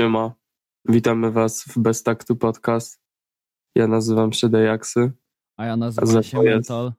Siema, 0.00 0.34
witamy 0.84 1.30
Was 1.30 1.64
w 1.64 1.78
Bez 1.78 2.02
Taktu 2.02 2.36
Podcast. 2.36 3.00
Ja 3.74 3.86
nazywam 3.86 4.32
się 4.32 4.48
Dejaksy. 4.48 5.12
A 5.56 5.64
ja 5.66 5.76
nazywam 5.76 6.16
A 6.16 6.22
się 6.22 6.42
Mental. 6.42 6.92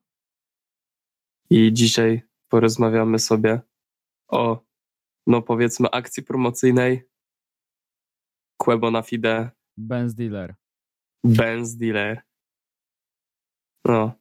I 1.49 1.73
dzisiaj 1.73 2.21
porozmawiamy 2.47 3.19
sobie 3.19 3.61
o, 4.27 4.65
no 5.27 5.41
powiedzmy, 5.41 5.89
akcji 5.91 6.23
promocyjnej 6.23 7.09
Quebo 8.57 8.91
na 8.91 9.01
Fide 9.01 9.51
Benz 9.77 10.13
Dealer. 10.15 10.55
Benz 11.23 11.75
Dealer. 11.77 12.21
No, 13.85 14.11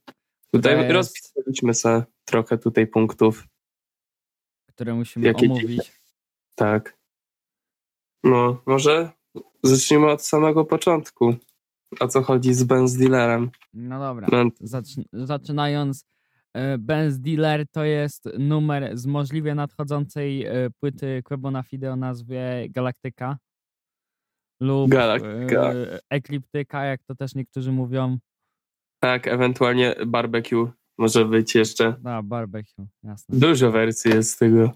tutaj 0.53 0.79
jest- 0.79 0.91
rozpisaliśmy 0.93 1.75
sobie 1.75 2.05
trochę 2.25 2.59
tutaj 2.59 2.87
punktów, 2.87 3.49
które 4.69 4.95
musimy 4.95 5.27
Jakie 5.27 5.47
omówić. 5.47 6.01
tak. 6.55 7.00
No, 8.25 8.63
może 8.67 9.11
zacznijmy 9.63 10.11
od 10.11 10.23
samego 10.23 10.65
początku. 10.65 11.35
O 12.01 12.09
co 12.09 12.23
chodzi 12.23 12.55
z 12.55 12.65
Benz 12.65 12.97
Dealerem? 12.97 13.51
No 13.75 13.99
dobra. 13.99 14.29
Zacz- 14.61 15.05
zaczynając, 15.13 16.05
e, 16.55 16.79
Benz 16.79 17.19
Dealer 17.21 17.69
to 17.69 17.85
jest 17.85 18.29
numer 18.39 18.99
z 18.99 19.07
możliwie 19.07 19.55
nadchodzącej 19.55 20.45
e, 20.47 20.53
płyty 20.81 21.23
Quebona 21.25 21.63
Fide 21.63 21.93
o 21.93 21.97
nazwie 21.97 22.67
Galaktyka 22.71 23.39
lub 24.61 24.91
Galaktyka. 24.91 25.73
e, 25.73 25.99
Ekliptyka, 26.11 26.85
jak 26.85 27.03
to 27.05 27.15
też 27.15 27.35
niektórzy 27.35 27.73
mówią. 27.73 28.19
tak, 29.03 29.27
ewentualnie 29.27 29.95
barbecue 30.07 30.73
może 30.99 31.25
być 31.25 31.55
jeszcze. 31.55 31.95
Da, 32.01 32.23
barbecue, 32.23 32.87
jasne. 33.03 33.39
Dużo 33.39 33.71
wersji 33.71 34.11
jest 34.11 34.31
z 34.33 34.37
tego. 34.37 34.73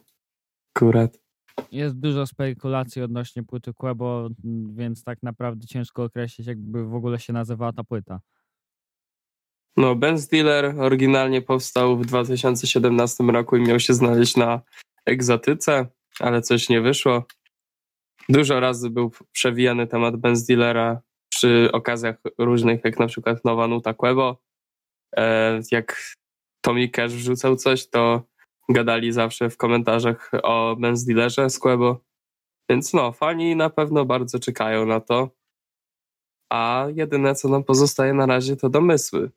Akurat. 0.77 1.24
Jest 1.73 1.99
dużo 1.99 2.27
spekulacji 2.27 3.03
odnośnie 3.03 3.43
płyty 3.43 3.75
Quebo, 3.75 4.29
więc 4.75 5.05
tak 5.05 5.23
naprawdę 5.23 5.67
ciężko 5.67 6.05
określić, 6.05 6.47
jakby 6.47 6.85
w 6.85 6.95
ogóle 6.95 7.19
się 7.19 7.33
nazywała 7.33 7.73
ta 7.73 7.85
płyta. 7.85 8.21
No, 9.77 9.95
Benz 9.95 10.29
Dealer 10.29 10.81
oryginalnie 10.81 11.43
powstał 11.43 11.99
w 11.99 12.07
2017 12.07 13.25
roku 13.25 13.57
i 13.57 13.61
miał 13.61 13.81
się 13.81 13.95
znaleźć 13.95 14.37
na 14.37 14.61
egzotyce, 15.07 15.87
ale 16.21 16.43
coś 16.43 16.69
nie 16.69 16.81
wyszło. 16.81 17.27
Dużo 18.29 18.61
razy 18.61 18.91
był 18.91 19.13
przewijany 19.33 19.87
temat 19.87 20.17
Benz 20.17 20.47
Dealera 20.47 21.01
przy 21.29 21.69
okazjach 21.73 22.17
różnych, 22.39 22.85
jak 22.85 22.99
na 22.99 23.07
przykład 23.07 23.45
nowa 23.45 23.69
nuta 23.69 23.95
Quebo. 23.95 24.43
E, 25.17 25.61
jak 25.73 26.15
Tommy 26.61 26.89
Cash 26.89 27.13
wrzucał 27.13 27.57
coś, 27.57 27.89
to 27.89 28.23
gadali 28.69 29.13
zawsze 29.13 29.51
w 29.51 29.57
komentarzach 29.57 30.31
o 30.43 30.77
Benz 30.77 31.05
Dealerze 31.05 31.51
z 31.51 31.59
Quebo. 31.59 32.01
Więc 32.71 32.93
no, 32.93 33.13
fani 33.13 33.57
na 33.57 33.71
pewno 33.71 34.05
bardzo 34.05 34.39
czekają 34.39 34.87
na 34.87 35.01
to. 35.01 35.31
A 36.53 36.87
jedyne, 36.95 37.35
co 37.35 37.49
nam 37.49 37.65
pozostaje 37.65 38.15
na 38.15 38.27
razie, 38.27 38.57
to 38.57 38.69
domysły. 38.69 39.31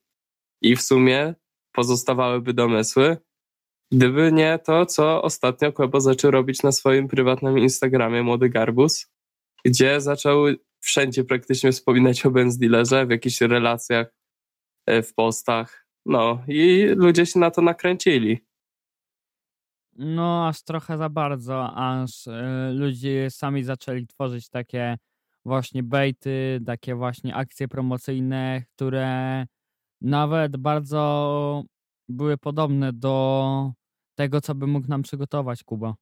I 0.62 0.76
w 0.76 0.82
sumie 0.82 1.36
pozostawałyby 1.72 2.54
domysły, 2.54 3.18
gdyby 3.92 4.32
nie 4.32 4.60
to, 4.60 4.86
co 4.86 5.22
ostatnio 5.22 5.74
Quebo 5.74 6.02
zaczął 6.02 6.32
robić 6.32 6.64
na 6.64 6.72
swoim 6.72 7.08
prywatnym 7.08 7.60
Instagramie 7.60 8.24
Młody 8.24 8.50
Garbus, 8.50 9.08
gdzie 9.66 10.02
zaczął 10.02 10.46
wszędzie 10.80 11.24
praktycznie 11.24 11.72
wspominać 11.72 12.26
o 12.26 12.32
Benz 12.32 12.58
Dealerze, 12.58 13.06
w 13.06 13.10
jakichś 13.10 13.42
relacjach, 13.42 14.08
e, 14.86 15.04
w 15.04 15.14
postach. 15.14 15.88
No 16.06 16.44
i 16.48 16.86
ludzie 16.96 17.26
się 17.26 17.40
na 17.40 17.52
to 17.52 17.62
nakręcili. 17.62 18.47
No, 19.98 20.48
aż 20.48 20.64
trochę 20.64 20.98
za 20.98 21.10
bardzo, 21.10 21.74
aż 21.76 22.28
e, 22.28 22.72
ludzie 22.74 23.30
sami 23.32 23.64
zaczęli 23.64 24.08
tworzyć 24.08 24.50
takie 24.50 24.98
właśnie 25.46 25.84
bejty, 25.84 26.62
takie 26.66 26.96
właśnie 26.96 27.36
akcje 27.36 27.68
promocyjne, 27.68 28.64
które 28.76 29.46
nawet 30.02 30.58
bardzo 30.58 31.64
były 32.10 32.38
podobne 32.38 32.94
do 32.94 33.72
tego, 34.16 34.42
co 34.42 34.56
by 34.56 34.68
mógł 34.68 34.88
nam 34.88 35.02
przygotować 35.02 35.64
Kuba. 35.64 35.96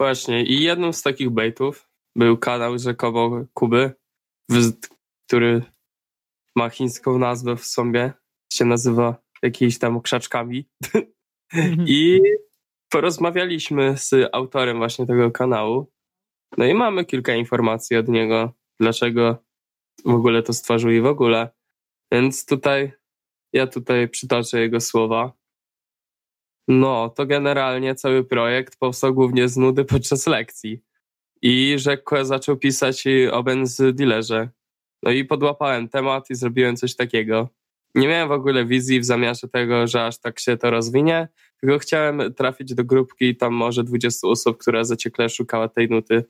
Właśnie, 0.00 0.44
i 0.44 0.62
jednym 0.62 0.92
z 0.92 1.02
takich 1.02 1.30
baitów 1.30 1.88
był 2.16 2.38
kanał 2.38 2.78
rzekomo 2.78 3.44
Kuby, 3.54 3.92
który 5.26 5.62
ma 6.56 6.70
chińską 6.70 7.18
nazwę 7.18 7.56
w 7.56 7.66
sobie, 7.66 8.12
się 8.52 8.64
nazywa 8.64 9.16
jakimiś 9.42 9.78
tam 9.78 10.00
krzaczkami. 10.00 10.68
I 11.86 12.20
porozmawialiśmy 12.92 13.98
z 13.98 14.14
autorem 14.32 14.78
właśnie 14.78 15.06
tego 15.06 15.30
kanału. 15.30 15.92
No 16.58 16.64
i 16.64 16.74
mamy 16.74 17.04
kilka 17.04 17.34
informacji 17.34 17.96
od 17.96 18.08
niego, 18.08 18.52
dlaczego 18.80 19.44
w 20.04 20.14
ogóle 20.14 20.42
to 20.42 20.52
stworzył 20.52 20.90
i 20.90 21.00
w 21.00 21.06
ogóle. 21.06 21.50
Więc 22.12 22.46
tutaj, 22.46 22.92
ja 23.52 23.66
tutaj 23.66 24.08
przytoczę 24.08 24.60
jego 24.60 24.80
słowa. 24.80 25.32
No, 26.68 27.08
to 27.08 27.26
generalnie 27.26 27.94
cały 27.94 28.24
projekt 28.24 28.78
powstał 28.78 29.14
głównie 29.14 29.48
z 29.48 29.56
nudy 29.56 29.84
podczas 29.84 30.26
lekcji. 30.26 30.82
I 31.42 31.76
Kue 32.04 32.24
zaczął 32.24 32.56
pisać 32.56 33.04
o 33.32 33.42
Benz 33.42 33.82
Dealerze. 33.92 34.48
No 35.02 35.10
i 35.10 35.24
podłapałem 35.24 35.88
temat 35.88 36.30
i 36.30 36.34
zrobiłem 36.34 36.76
coś 36.76 36.96
takiego. 36.96 37.48
Nie 37.94 38.08
miałem 38.08 38.28
w 38.28 38.32
ogóle 38.32 38.66
wizji 38.66 39.00
w 39.00 39.04
zamiarze 39.04 39.48
tego, 39.48 39.86
że 39.86 40.06
aż 40.06 40.18
tak 40.18 40.40
się 40.40 40.56
to 40.56 40.70
rozwinie, 40.70 41.28
tylko 41.62 41.78
chciałem 41.78 42.34
trafić 42.34 42.74
do 42.74 42.84
grupki 42.84 43.36
tam 43.36 43.54
może 43.54 43.84
20 43.84 44.28
osób, 44.28 44.58
która 44.58 44.84
zaciekle 44.84 45.28
szukała 45.28 45.68
tej 45.68 45.88
nuty. 45.88 46.24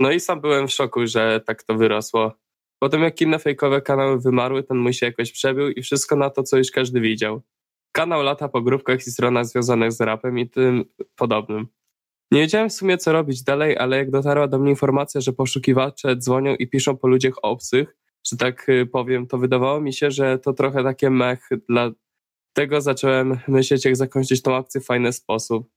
No 0.00 0.10
i 0.10 0.20
sam 0.20 0.40
byłem 0.40 0.68
w 0.68 0.72
szoku, 0.72 1.06
że 1.06 1.40
tak 1.46 1.62
to 1.62 1.74
wyrosło. 1.74 2.32
Potem 2.78 3.02
jak 3.02 3.20
inne 3.20 3.38
fejkowe 3.38 3.82
kanały 3.82 4.20
wymarły, 4.20 4.62
ten 4.62 4.76
mój 4.76 4.92
się 4.92 5.06
jakoś 5.06 5.32
przebił 5.32 5.68
i 5.68 5.82
wszystko 5.82 6.16
na 6.16 6.30
to, 6.30 6.42
co 6.42 6.56
już 6.56 6.70
każdy 6.70 7.00
widział. 7.00 7.42
Kanał 7.92 8.22
lata 8.22 8.48
po 8.48 8.62
grupkach 8.62 9.06
i 9.06 9.10
stronach 9.10 9.46
związanych 9.46 9.92
z 9.92 10.00
rapem 10.00 10.38
i 10.38 10.50
tym 10.50 10.84
podobnym. 11.16 11.66
Nie 12.30 12.40
wiedziałem 12.40 12.70
w 12.70 12.72
sumie, 12.72 12.98
co 12.98 13.12
robić 13.12 13.42
dalej, 13.42 13.78
ale 13.78 13.96
jak 13.96 14.10
dotarła 14.10 14.48
do 14.48 14.58
mnie 14.58 14.70
informacja, 14.70 15.20
że 15.20 15.32
poszukiwacze 15.32 16.16
dzwonią 16.16 16.54
i 16.54 16.68
piszą 16.68 16.96
po 16.96 17.08
ludziach 17.08 17.34
obcych, 17.42 17.96
że 18.30 18.36
tak 18.36 18.68
y, 18.68 18.86
powiem, 18.86 19.26
to 19.26 19.38
wydawało 19.38 19.80
mi 19.80 19.92
się, 19.92 20.10
że 20.10 20.38
to 20.38 20.52
trochę 20.52 20.82
takie 20.84 21.10
mech. 21.10 21.48
Dlatego 22.58 22.80
zacząłem 22.80 23.38
myśleć, 23.48 23.84
jak 23.84 23.96
zakończyć 23.96 24.42
tą 24.42 24.56
akcję 24.56 24.80
w 24.80 24.84
fajny 24.84 25.12
sposób. 25.12 25.70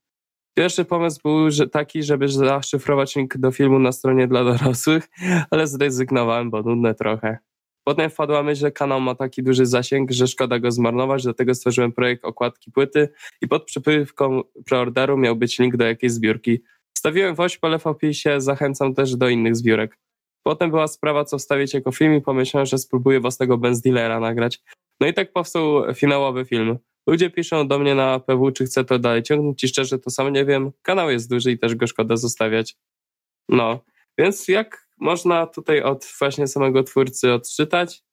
Pierwszy 0.57 0.85
pomysł 0.85 1.19
był 1.23 1.51
że 1.51 1.67
taki, 1.67 2.03
żeby 2.03 2.27
zaszyfrować 2.27 3.15
link 3.15 3.37
do 3.37 3.51
filmu 3.51 3.79
na 3.79 3.91
stronie 3.91 4.27
dla 4.27 4.43
dorosłych, 4.43 5.09
ale 5.51 5.67
zrezygnowałem, 5.67 6.49
bo 6.49 6.61
nudne 6.61 6.95
trochę. 6.95 7.37
Potem 7.83 8.09
wpadła 8.09 8.43
myśl, 8.43 8.61
że 8.61 8.71
kanał 8.71 9.01
ma 9.01 9.15
taki 9.15 9.43
duży 9.43 9.65
zasięg, 9.65 10.11
że 10.11 10.27
szkoda 10.27 10.59
go 10.59 10.71
zmarnować, 10.71 11.23
dlatego 11.23 11.55
stworzyłem 11.55 11.91
projekt 11.91 12.25
okładki 12.25 12.71
płyty 12.71 13.09
i 13.41 13.47
pod 13.47 13.65
przypywką 13.65 14.41
preorderu 14.65 15.17
miał 15.17 15.35
być 15.35 15.59
link 15.59 15.77
do 15.77 15.85
jakiejś 15.85 16.13
zbiórki. 16.13 16.63
Wstawiłem 16.93 17.35
w 17.35 17.39
ośpole 17.39 17.79
w 17.79 17.87
opisie, 17.87 18.41
zachęcam 18.41 18.93
też 18.93 19.15
do 19.15 19.29
innych 19.29 19.55
zbiórek. 19.55 19.97
Potem 20.43 20.69
była 20.69 20.87
sprawa, 20.87 21.25
co 21.25 21.37
wstawić 21.37 21.73
jako 21.73 21.91
film 21.91 22.15
i 22.15 22.21
pomyślałem, 22.21 22.65
że 22.65 22.77
spróbuję 22.77 23.19
własnego 23.19 23.57
Benz 23.57 23.81
Dealera 23.81 24.19
nagrać. 24.19 24.59
No 24.99 25.07
i 25.07 25.13
tak 25.13 25.33
powstał 25.33 25.93
finałowy 25.93 26.45
film. 26.45 26.77
Ludzie 27.07 27.29
piszą 27.29 27.67
do 27.67 27.79
mnie 27.79 27.95
na 27.95 28.19
PW, 28.19 28.51
czy 28.51 28.65
chcę 28.65 28.85
to 28.85 28.99
dalej 28.99 29.23
ciągnąć 29.23 29.63
i 29.63 29.67
szczerze 29.67 29.99
to 29.99 30.09
sam 30.09 30.33
nie 30.33 30.45
wiem. 30.45 30.71
Kanał 30.81 31.11
jest 31.11 31.29
duży 31.29 31.51
i 31.51 31.59
też 31.59 31.75
go 31.75 31.87
szkoda 31.87 32.15
zostawiać. 32.15 32.77
No, 33.49 33.79
więc 34.17 34.47
jak 34.47 34.87
można 34.97 35.47
tutaj 35.47 35.81
od 35.81 36.05
właśnie 36.19 36.47
samego 36.47 36.83
twórcy 36.83 37.33
odczytać, 37.33 38.03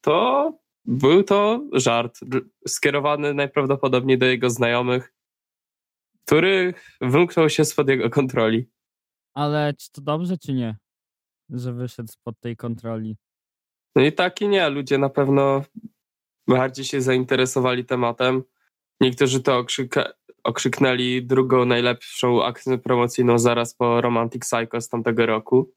to 0.00 0.52
był 0.84 1.22
to 1.22 1.60
żart 1.72 2.18
skierowany 2.68 3.34
najprawdopodobniej 3.34 4.18
do 4.18 4.26
jego 4.26 4.50
znajomych, 4.50 5.14
który 6.26 6.74
wymknął 7.00 7.50
się 7.50 7.64
spod 7.64 7.88
jego 7.88 8.10
kontroli. 8.10 8.70
Ale 9.34 9.74
czy 9.74 9.92
to 9.92 10.00
dobrze, 10.00 10.38
czy 10.38 10.52
nie? 10.52 10.76
Że 11.50 11.72
wyszedł 11.72 12.12
spod 12.12 12.40
tej 12.40 12.56
kontroli. 12.56 13.16
No 13.96 14.02
i 14.02 14.12
tak 14.12 14.40
i 14.40 14.48
nie, 14.48 14.68
ludzie 14.70 14.98
na 14.98 15.08
pewno 15.08 15.62
bardziej 16.48 16.84
się 16.84 17.00
zainteresowali 17.00 17.84
tematem. 17.84 18.42
Niektórzy 19.00 19.42
to 19.42 19.58
okrzyka, 19.58 20.12
okrzyknęli 20.44 21.22
drugą 21.22 21.64
najlepszą 21.64 22.44
akcję 22.44 22.78
promocyjną 22.78 23.38
zaraz 23.38 23.74
po 23.74 24.00
Romantic 24.00 24.42
Psycho 24.42 24.80
z 24.80 24.88
tamtego 24.88 25.26
roku. 25.26 25.72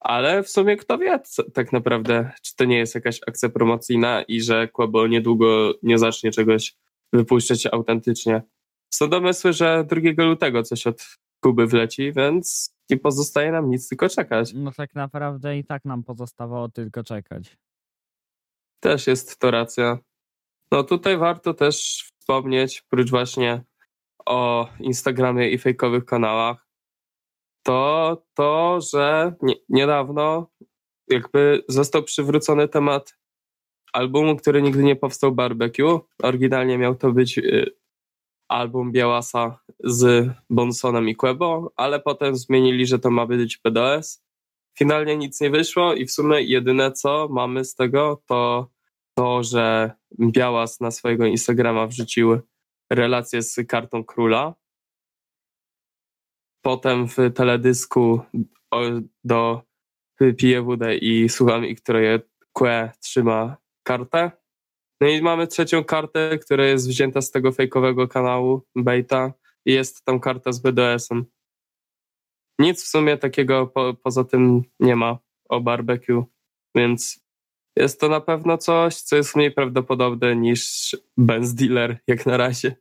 Ale 0.00 0.42
w 0.42 0.48
sumie 0.48 0.76
kto 0.76 0.98
wie 0.98 1.20
co, 1.20 1.50
tak 1.50 1.72
naprawdę, 1.72 2.30
czy 2.42 2.56
to 2.56 2.64
nie 2.64 2.78
jest 2.78 2.94
jakaś 2.94 3.20
akcja 3.28 3.48
promocyjna 3.48 4.22
i 4.22 4.40
że 4.40 4.68
Quebo 4.68 5.06
niedługo 5.06 5.74
nie 5.82 5.98
zacznie 5.98 6.30
czegoś 6.30 6.76
wypuszczać 7.12 7.66
autentycznie. 7.66 8.42
Są 8.90 9.08
domysły, 9.08 9.52
że 9.52 9.84
2 10.14 10.24
lutego 10.24 10.62
coś 10.62 10.86
od 10.86 11.18
Kuby 11.46 11.66
wleci, 11.66 12.12
więc 12.12 12.74
nie 12.90 12.96
pozostaje 12.96 13.52
nam 13.52 13.70
nic, 13.70 13.88
tylko 13.88 14.08
czekać. 14.08 14.52
No 14.54 14.72
tak 14.72 14.94
naprawdę 14.94 15.58
i 15.58 15.64
tak 15.64 15.84
nam 15.84 16.02
pozostawało 16.02 16.68
tylko 16.68 17.04
czekać. 17.04 17.56
Też 18.80 19.06
jest 19.06 19.38
to 19.38 19.50
racja. 19.50 19.98
No 20.70 20.84
tutaj 20.84 21.18
warto 21.18 21.54
też 21.54 22.04
wspomnieć, 22.18 22.82
prócz 22.82 23.10
właśnie 23.10 23.64
o 24.26 24.68
Instagramie 24.80 25.50
i 25.50 25.58
fejkowych 25.58 26.04
kanałach, 26.04 26.66
to 27.62 28.22
to, 28.34 28.80
że 28.92 29.34
nie, 29.42 29.54
niedawno 29.68 30.50
jakby 31.08 31.64
został 31.68 32.02
przywrócony 32.02 32.68
temat 32.68 33.18
albumu, 33.92 34.36
który 34.36 34.62
nigdy 34.62 34.82
nie 34.82 34.96
powstał 34.96 35.32
Barbecue. 35.32 36.00
Oryginalnie 36.22 36.78
miał 36.78 36.94
to 36.94 37.12
być 37.12 37.38
y, 37.38 37.76
album 38.48 38.92
Białasa 38.92 39.58
z 39.84 40.30
Bonsonem 40.50 41.08
i 41.08 41.16
Quebo, 41.16 41.72
ale 41.76 42.00
potem 42.00 42.36
zmienili, 42.36 42.86
że 42.86 42.98
to 42.98 43.10
ma 43.10 43.26
być 43.26 43.56
PDS. 43.56 44.24
Finalnie 44.78 45.16
nic 45.16 45.40
nie 45.40 45.50
wyszło 45.50 45.94
i 45.94 46.06
w 46.06 46.12
sumie 46.12 46.42
jedyne 46.42 46.92
co 46.92 47.28
mamy 47.30 47.64
z 47.64 47.74
tego 47.74 48.22
to 48.26 48.70
to, 49.18 49.42
że 49.42 49.90
Białas 50.20 50.80
na 50.80 50.90
swojego 50.90 51.26
Instagrama 51.26 51.86
wrzucił 51.86 52.40
relację 52.90 53.42
z 53.42 53.66
kartą 53.68 54.04
króla. 54.04 54.54
Potem 56.62 57.08
w 57.08 57.16
teledysku 57.34 58.20
do 59.24 59.62
wódę 60.62 60.96
i 60.96 61.28
słucham 61.28 61.64
i 61.64 61.76
które 61.76 62.20
Kue 62.52 62.90
trzyma 63.00 63.56
kartę. 63.82 64.30
No 65.00 65.08
i 65.08 65.22
mamy 65.22 65.46
trzecią 65.46 65.84
kartę, 65.84 66.38
która 66.38 66.66
jest 66.66 66.88
wzięta 66.88 67.20
z 67.20 67.30
tego 67.30 67.52
fejkowego 67.52 68.08
kanału 68.08 68.62
Beta 68.76 69.32
i 69.66 69.72
jest 69.72 70.04
tam 70.04 70.20
karta 70.20 70.52
z 70.52 70.58
BDS-em. 70.58 71.24
Nic 72.58 72.84
w 72.84 72.88
sumie 72.88 73.16
takiego 73.16 73.66
po, 73.66 73.94
poza 73.94 74.24
tym 74.24 74.62
nie 74.80 74.96
ma 74.96 75.18
o 75.48 75.60
barbecue, 75.60 76.24
więc 76.74 77.20
jest 77.76 78.00
to 78.00 78.08
na 78.08 78.20
pewno 78.20 78.58
coś, 78.58 78.96
co 78.96 79.16
jest 79.16 79.36
mniej 79.36 79.52
prawdopodobne 79.52 80.36
niż 80.36 80.96
Benz 81.16 81.54
Dealer 81.54 81.98
jak 82.06 82.26
na 82.26 82.36
razie. 82.36 82.76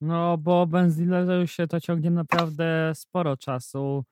No, 0.00 0.38
bo 0.38 0.66
Benz 0.66 0.96
Dealer 0.96 1.40
już 1.40 1.52
się 1.52 1.66
to 1.66 1.80
ciągnie 1.80 2.10
naprawdę 2.10 2.92
sporo 2.94 3.36
czasu 3.36 4.04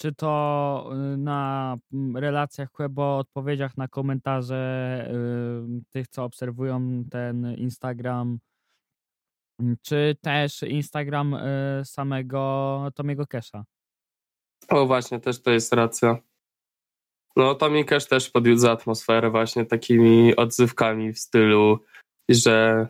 czy 0.00 0.14
to 0.14 0.90
y, 1.14 1.16
na 1.16 1.76
relacjach 2.14 2.70
Quebo, 2.70 3.18
odpowiedziach 3.18 3.76
na 3.76 3.88
komentarze 3.88 4.60
tych, 5.90 6.08
co 6.08 6.24
obserwują 6.24 7.04
ten 7.10 7.54
Instagram, 7.56 8.38
mm, 9.60 9.76
czy 9.82 10.16
też 10.22 10.62
Instagram 10.62 11.34
y, 11.34 11.82
samego 11.84 12.90
Tomiego 12.94 13.26
Kesha. 13.26 13.64
O 14.68 14.86
właśnie, 14.86 15.20
też 15.20 15.42
to 15.42 15.50
jest 15.50 15.72
racja. 15.72 16.18
No 17.36 17.54
Tommy 17.54 17.84
Cash 17.84 18.06
też 18.06 18.30
podjął 18.30 18.70
atmosferę 18.70 19.30
właśnie 19.30 19.64
takimi 19.64 20.36
odzywkami 20.36 21.12
w 21.12 21.18
stylu, 21.18 21.78
że 22.28 22.88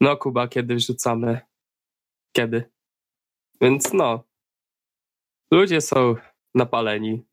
no 0.00 0.16
Kuba, 0.16 0.48
kiedy 0.48 0.74
wrzucamy? 0.74 1.40
Kiedy? 2.32 2.70
Więc 3.60 3.92
no, 3.92 4.27
ludzie 5.50 5.80
są 5.80 6.14
napaleni. 6.54 7.24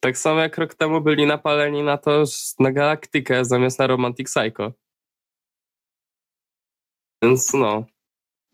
Tak 0.00 0.18
samo 0.18 0.40
jak 0.40 0.58
rok 0.58 0.74
temu 0.74 1.00
byli 1.00 1.26
napaleni 1.26 1.82
na 1.82 1.98
to, 1.98 2.24
na 2.58 2.72
Galaktykę 2.72 3.44
zamiast 3.44 3.78
na 3.78 3.86
Romantic 3.86 4.28
Psycho. 4.28 4.72
Więc 7.22 7.54
no, 7.54 7.84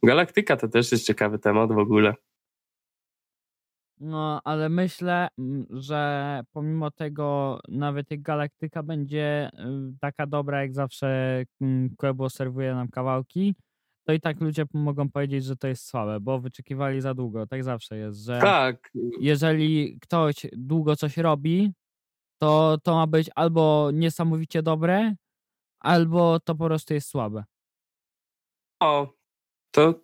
Galaktyka 0.02 0.56
to 0.56 0.68
też 0.68 0.92
jest 0.92 1.06
ciekawy 1.06 1.38
temat 1.38 1.72
w 1.72 1.78
ogóle. 1.78 2.14
No, 4.00 4.40
ale 4.44 4.68
myślę, 4.68 5.28
że 5.70 6.40
pomimo 6.52 6.90
tego, 6.90 7.58
nawet 7.68 8.10
jak 8.10 8.22
Galaktyka 8.22 8.82
będzie 8.82 9.50
y, 9.54 9.98
taka 10.00 10.26
dobra, 10.26 10.62
jak 10.62 10.74
zawsze 10.74 11.44
Quebo 11.96 12.24
mm, 12.24 12.30
serwuje 12.30 12.74
nam 12.74 12.88
kawałki, 12.88 13.54
to 14.08 14.12
i 14.12 14.20
tak 14.20 14.40
ludzie 14.40 14.64
mogą 14.74 15.10
powiedzieć, 15.10 15.44
że 15.44 15.56
to 15.56 15.68
jest 15.68 15.86
słabe, 15.86 16.20
bo 16.20 16.40
wyczekiwali 16.40 17.00
za 17.00 17.14
długo. 17.14 17.46
Tak 17.46 17.64
zawsze 17.64 17.96
jest, 17.96 18.20
że 18.20 18.38
tak. 18.40 18.92
jeżeli 19.20 19.98
ktoś 20.00 20.46
długo 20.52 20.96
coś 20.96 21.16
robi, 21.16 21.72
to 22.38 22.78
to 22.82 22.94
ma 22.94 23.06
być 23.06 23.30
albo 23.34 23.90
niesamowicie 23.92 24.62
dobre, 24.62 25.14
albo 25.80 26.40
to 26.40 26.54
po 26.54 26.64
prostu 26.64 26.94
jest 26.94 27.08
słabe. 27.08 27.44
O, 28.82 29.12
to 29.70 29.94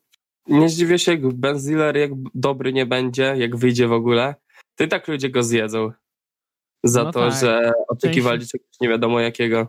nie 0.46 0.68
zdziwię 0.68 0.98
się, 0.98 1.12
jak 1.12 1.34
Benziller 1.34 1.96
jak 1.96 2.10
dobry 2.34 2.72
nie 2.72 2.86
będzie, 2.86 3.34
jak 3.36 3.56
wyjdzie 3.56 3.88
w 3.88 3.92
ogóle, 3.92 4.34
to 4.74 4.84
i 4.84 4.88
tak 4.88 5.08
ludzie 5.08 5.30
go 5.30 5.42
zjedzą. 5.42 5.92
Za 6.82 7.04
no 7.04 7.12
to, 7.12 7.30
tak. 7.30 7.40
że 7.40 7.72
oczekiwali 7.88 8.40
Część... 8.40 8.52
czegoś 8.52 8.80
nie 8.80 8.88
wiadomo 8.88 9.20
jakiego. 9.20 9.68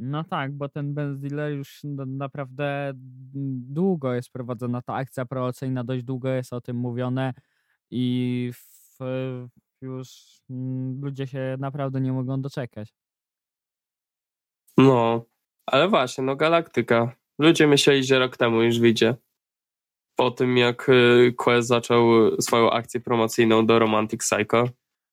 No 0.00 0.24
tak, 0.24 0.52
bo 0.52 0.68
ten 0.68 0.94
Benz 0.94 1.20
Dealer 1.20 1.52
już 1.52 1.80
naprawdę 2.06 2.92
długo 3.68 4.14
jest 4.14 4.32
prowadzona 4.32 4.82
ta 4.82 4.94
akcja 4.94 5.26
promocyjna, 5.26 5.84
dość 5.84 6.04
długo 6.04 6.28
jest 6.28 6.52
o 6.52 6.60
tym 6.60 6.76
mówione 6.76 7.34
i 7.90 8.52
w, 8.54 8.98
już 9.82 10.08
ludzie 11.00 11.26
się 11.26 11.56
naprawdę 11.58 12.00
nie 12.00 12.12
mogą 12.12 12.42
doczekać. 12.42 12.94
No, 14.76 15.24
ale 15.66 15.88
właśnie, 15.88 16.24
no 16.24 16.36
Galaktyka. 16.36 17.12
Ludzie 17.38 17.66
myśleli, 17.66 18.04
że 18.04 18.18
rok 18.18 18.36
temu 18.36 18.62
już 18.62 18.78
wyjdzie. 18.78 19.14
Po 20.16 20.30
tym, 20.30 20.56
jak 20.56 20.88
y, 20.88 21.34
Quest 21.36 21.68
zaczął 21.68 22.06
swoją 22.40 22.70
akcję 22.70 23.00
promocyjną 23.00 23.66
do 23.66 23.78
Romantic 23.78 24.20
Psycho. 24.20 24.68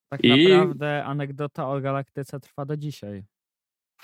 Tak 0.09 0.23
I... 0.23 0.47
naprawdę 0.47 1.05
anegdota 1.05 1.69
o 1.69 1.81
Galaktyce 1.81 2.39
trwa 2.39 2.65
do 2.65 2.77
dzisiaj. 2.77 3.23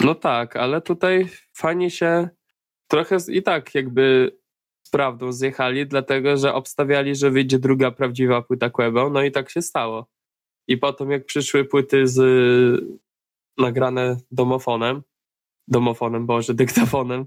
No 0.04 0.16
tak, 0.16 0.56
ale 0.56 0.82
tutaj 0.82 1.28
fani 1.54 1.92
się 1.92 2.30
trochę 2.88 3.18
i 3.28 3.44
tak 3.44 3.76
jakby 3.76 4.38
z 4.84 4.90
prawdą 4.90 5.32
zjechali, 5.32 5.88
dlatego 5.88 6.38
że 6.38 6.54
obstawiali, 6.54 7.16
że 7.16 7.32
wyjdzie 7.32 7.60
druga 7.60 7.92
prawdziwa 7.92 8.42
płyta 8.42 8.70
Quebo, 8.70 9.10
no 9.10 9.24
i 9.24 9.32
tak 9.32 9.50
się 9.50 9.62
stało. 9.62 10.10
I 10.68 10.78
potem 10.78 11.12
jak 11.12 11.26
przyszły 11.26 11.66
płyty 11.66 12.08
z 12.08 12.20
nagrane 13.58 14.18
domofonem, 14.32 15.02
domofonem, 15.68 16.26
boże, 16.26 16.54
dyktafonem, 16.54 17.26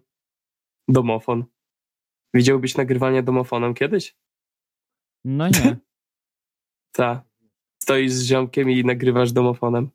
domofon. 0.88 1.44
Widziałbyś 2.34 2.76
nagrywanie 2.76 3.22
domofonem 3.22 3.74
kiedyś? 3.74 4.16
No 5.24 5.48
nie. 5.48 5.76
tak. 6.92 7.24
Stoisz 7.82 8.12
z 8.12 8.26
ziomkiem 8.26 8.70
i 8.70 8.84
nagrywasz 8.84 9.32
domofonem. 9.32 9.90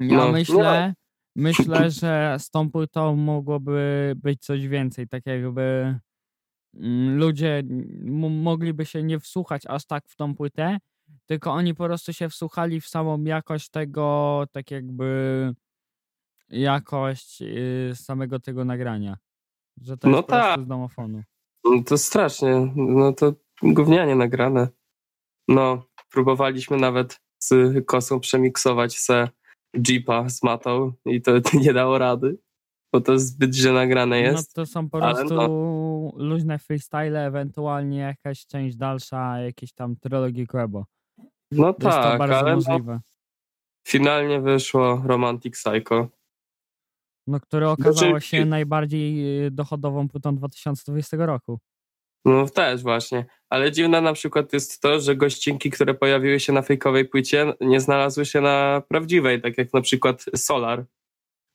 Ja 0.00 0.16
no, 0.16 0.32
myślę, 0.32 0.88
no. 0.88 0.94
myślę, 1.36 1.90
że 2.00 2.36
z 2.38 2.50
tą 2.50 2.70
płytą 2.70 3.16
mogłoby 3.16 4.12
być 4.16 4.42
coś 4.42 4.68
więcej, 4.68 5.08
tak 5.08 5.26
jakby 5.26 5.98
mm, 6.74 7.18
ludzie 7.18 7.62
mogliby 8.30 8.86
się 8.86 9.02
nie 9.02 9.20
wsłuchać 9.20 9.62
aż 9.66 9.86
tak 9.86 10.08
w 10.08 10.16
tą 10.16 10.34
płytę, 10.34 10.78
tylko 11.26 11.52
oni 11.52 11.74
po 11.74 11.84
prostu 11.84 12.12
się 12.12 12.28
wsłuchali 12.28 12.80
w 12.80 12.88
samą 12.88 13.24
jakość 13.24 13.68
tego, 13.68 14.44
tak 14.52 14.70
jakby 14.70 15.54
jakość 16.48 17.42
y, 17.42 17.92
samego 17.94 18.40
tego 18.40 18.64
nagrania. 18.64 19.16
Że 19.80 19.96
to 19.96 20.08
no 20.08 20.16
jest 20.16 20.28
tak. 20.28 20.60
z 20.60 20.66
domofonu. 20.66 21.22
No 21.64 21.82
to 21.86 21.98
strasznie, 21.98 22.72
no 22.76 23.12
to 23.12 23.32
gównianie 23.62 24.16
nagrane. 24.16 24.68
No, 25.48 25.82
próbowaliśmy 26.10 26.76
nawet 26.76 27.20
z 27.38 27.52
kosą 27.86 28.20
przemiksować 28.20 28.98
se 28.98 29.28
Jeepa 29.88 30.28
z 30.28 30.42
matą 30.42 30.92
i 31.06 31.22
to 31.22 31.32
nie 31.64 31.72
dało 31.72 31.98
rady, 31.98 32.38
bo 32.92 33.00
to 33.00 33.18
zbyt 33.18 33.54
źle 33.54 33.72
nagrane 33.72 34.16
no 34.16 34.22
jest. 34.22 34.56
No 34.56 34.62
to 34.62 34.66
są 34.66 34.90
po 34.90 34.98
prostu 34.98 35.34
no. 35.34 36.12
luźne 36.16 36.58
freestyle, 36.58 37.26
ewentualnie 37.26 37.98
jakaś 37.98 38.46
część 38.46 38.76
dalsza, 38.76 39.38
jakieś 39.38 39.72
tam 39.72 39.96
trylogii 39.96 40.46
Quebo. 40.46 40.84
No 41.52 41.66
jest 41.66 41.80
tak, 41.80 42.12
to 42.12 42.18
bardzo 42.18 42.38
ale 42.38 42.50
no 42.50 42.56
możliwe. 42.56 42.92
No, 42.92 43.00
finalnie 43.88 44.40
wyszło 44.40 45.02
Romantic 45.04 45.54
Psycho. 45.54 46.08
No, 47.26 47.40
które 47.40 47.70
okazało 47.70 48.10
znaczy, 48.10 48.26
się 48.26 48.44
najbardziej 48.44 49.46
y, 49.46 49.50
dochodową 49.50 50.08
płytą 50.08 50.36
2020 50.36 51.16
roku. 51.16 51.58
No 52.24 52.48
też 52.48 52.82
właśnie. 52.82 53.26
Ale 53.48 53.72
dziwne 53.72 54.00
na 54.00 54.12
przykład 54.12 54.52
jest 54.52 54.80
to, 54.80 55.00
że 55.00 55.16
gościnki, 55.16 55.70
które 55.70 55.94
pojawiły 55.94 56.40
się 56.40 56.52
na 56.52 56.62
fejkowej 56.62 57.08
płycie, 57.08 57.54
nie 57.60 57.80
znalazły 57.80 58.26
się 58.26 58.40
na 58.40 58.82
prawdziwej, 58.88 59.42
tak 59.42 59.58
jak 59.58 59.72
na 59.74 59.80
przykład 59.80 60.24
Solar, 60.36 60.86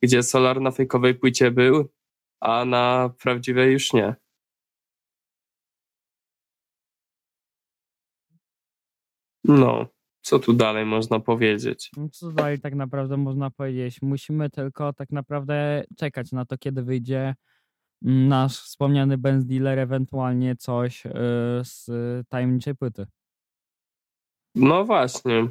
gdzie 0.01 0.23
Solar 0.23 0.61
na 0.61 0.71
fejkowej 0.71 1.15
płycie 1.15 1.51
był, 1.51 1.89
a 2.39 2.65
na 2.65 3.13
prawdziwej 3.23 3.73
już 3.73 3.93
nie. 3.93 4.15
No, 9.43 9.87
co 10.21 10.39
tu 10.39 10.53
dalej 10.53 10.85
można 10.85 11.19
powiedzieć? 11.19 11.91
No, 11.97 12.09
co 12.09 12.31
dalej 12.31 12.59
tak 12.59 12.75
naprawdę 12.75 13.17
można 13.17 13.51
powiedzieć? 13.51 14.01
Musimy 14.01 14.49
tylko 14.49 14.93
tak 14.93 15.11
naprawdę 15.11 15.83
czekać 15.97 16.31
na 16.31 16.45
to, 16.45 16.57
kiedy 16.57 16.83
wyjdzie 16.83 17.35
nasz 18.05 18.61
wspomniany 18.61 19.17
Benz 19.17 19.45
Dealer, 19.45 19.79
ewentualnie 19.79 20.55
coś 20.55 21.05
y, 21.05 21.09
z 21.63 21.89
tajemniczej 22.29 22.75
płyty. 22.75 23.05
No 24.55 24.85
właśnie. 24.85 25.47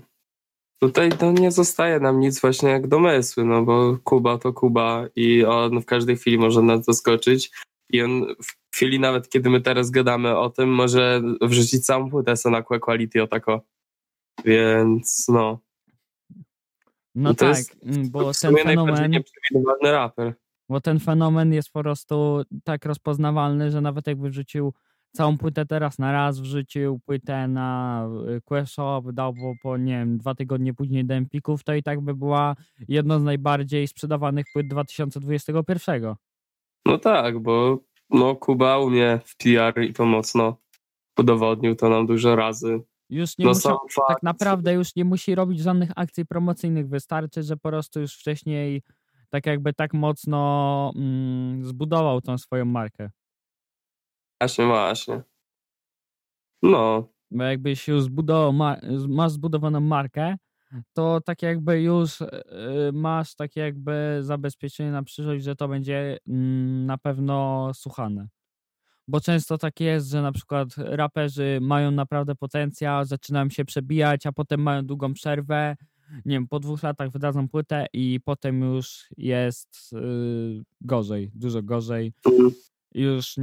Tutaj 0.81 1.11
to 1.11 1.33
nie 1.33 1.53
zostaje 1.53 2.01
nam 2.01 2.21
nic 2.21 2.41
właśnie 2.41 2.69
jak 2.69 2.89
domysły, 2.89 3.45
no 3.45 3.63
bo 3.63 3.99
Kuba 4.05 4.39
to 4.39 4.53
Kuba 4.53 5.07
i 5.17 5.45
on 5.45 5.81
w 5.81 5.87
każdej 5.87 6.17
chwili 6.17 6.39
może 6.39 6.63
nas 6.63 6.85
zaskoczyć. 6.85 7.51
i 7.91 8.03
on 8.03 8.35
w 8.43 8.77
chwili 8.77 9.01
nawet, 9.01 9.29
kiedy 9.29 9.51
my 9.51 9.61
teraz 9.61 9.91
gadamy 9.91 10.39
o 10.39 10.51
tym, 10.51 10.69
może 10.69 11.23
wrzucić 11.43 11.87
całą 11.87 12.11
płytę 12.11 12.37
Sonakłe 12.37 12.81
Quality 12.81 13.23
o 13.23 13.27
tako. 13.27 13.61
Więc 14.45 15.29
no. 15.29 15.59
No 17.15 17.35
to 17.35 17.39
tak, 17.39 17.57
jest, 17.57 18.11
bo 18.11 18.33
ten 18.43 18.57
fenomen... 18.57 19.11
nieprzewidywalny 19.11 19.93
raper. 19.93 20.35
Bo 20.75 20.81
ten 20.81 21.01
fenomen 21.01 21.53
jest 21.53 21.71
po 21.71 21.83
prostu 21.83 22.43
tak 22.65 22.85
rozpoznawalny, 22.85 23.71
że 23.71 23.81
nawet 23.81 24.07
jakby 24.07 24.31
wrzucił 24.31 24.75
całą 25.13 25.39
płytę 25.39 25.67
teraz 25.67 25.99
na 25.99 26.13
raz, 26.13 26.41
wrzucił 26.41 27.01
płytę 27.07 27.49
na 27.49 28.09
y, 28.37 28.41
Quest 28.41 28.77
dał 29.13 29.35
po, 29.63 29.77
nie 29.77 29.93
wiem, 29.93 30.19
dwa 30.19 30.35
tygodnie 30.35 30.75
później 30.75 31.05
do 31.05 31.15
Empików, 31.15 31.65
to 31.65 31.75
i 31.75 31.83
tak 31.83 32.01
by 32.01 32.15
była 32.15 32.57
jedną 32.89 33.21
z 33.21 33.23
najbardziej 33.23 33.89
sprzedawanych 33.89 34.47
płyt 34.53 34.69
2021. 34.69 36.15
No 36.87 36.99
tak, 36.99 37.39
bo 37.39 37.79
no, 38.11 38.37
Kuba 38.37 38.79
umie 38.79 39.21
w 39.25 39.37
PR 39.37 39.83
i 39.83 39.93
to 39.93 40.05
mocno 40.05 40.57
udowodnił 41.19 41.77
to 41.77 41.89
nam 41.89 42.07
dużo 42.07 42.37
razy. 42.37 42.81
Już 43.11 43.39
nie 43.39 43.45
no 43.45 43.51
musi, 43.51 43.69
tak 44.09 44.23
naprawdę 44.23 44.73
już 44.73 44.97
nie 44.97 45.05
musi 45.05 45.35
robić 45.35 45.61
żadnych 45.61 45.91
akcji 45.97 46.27
promocyjnych. 46.27 46.89
Wystarczy, 46.89 47.43
że 47.43 47.57
po 47.57 47.69
prostu 47.69 48.01
już 48.01 48.15
wcześniej 48.15 48.83
tak 49.35 49.47
jakby 49.47 49.73
tak 49.73 49.95
mocno 49.95 50.93
mm, 50.97 51.65
zbudował 51.65 52.21
tą 52.21 52.39
swoją 52.39 52.65
markę. 52.65 53.11
Właśnie, 54.41 54.67
właśnie. 54.67 55.23
No. 56.63 57.09
Bo 57.31 57.45
jakbyś 57.45 57.89
już 57.89 58.03
zbudował, 58.03 58.53
masz 59.09 59.33
zbudowaną 59.33 59.81
markę, 59.81 60.37
to 60.93 61.21
tak 61.21 61.43
jakby 61.43 61.83
już 61.83 62.21
y, 62.21 62.27
masz 62.93 63.35
takie 63.35 63.61
jakby 63.61 64.19
zabezpieczenie 64.21 64.91
na 64.91 65.03
przyszłość, 65.03 65.45
że 65.45 65.57
to 65.57 65.69
będzie 65.69 66.19
mm, 66.29 66.87
na 66.87 66.99
pewno 66.99 67.71
słuchane. 67.75 68.29
Bo 69.09 69.21
często 69.21 69.59
tak 69.59 69.81
jest, 69.81 70.11
że 70.11 70.23
na 70.23 70.33
przykład 70.33 70.69
raperzy 70.77 71.59
mają 71.63 71.91
naprawdę 71.91 72.35
potencjał, 72.35 73.05
zaczynają 73.05 73.51
się 73.51 73.65
przebijać, 73.65 74.27
a 74.27 74.33
potem 74.33 74.63
mają 74.63 74.87
długą 74.87 75.15
przerwę. 75.15 75.77
Nie 76.25 76.37
wiem, 76.37 76.49
po 76.49 76.61
dwóch 76.61 76.83
latach 76.83 77.11
wydadzą 77.11 77.49
płytę 77.49 77.87
i 77.93 78.21
potem 78.25 78.61
już 78.61 79.07
jest 79.17 79.93
yy, 79.93 80.65
gorzej, 80.81 81.31
dużo 81.35 81.63
gorzej. 81.63 82.13
Mhm 82.27 82.55
już 82.95 83.35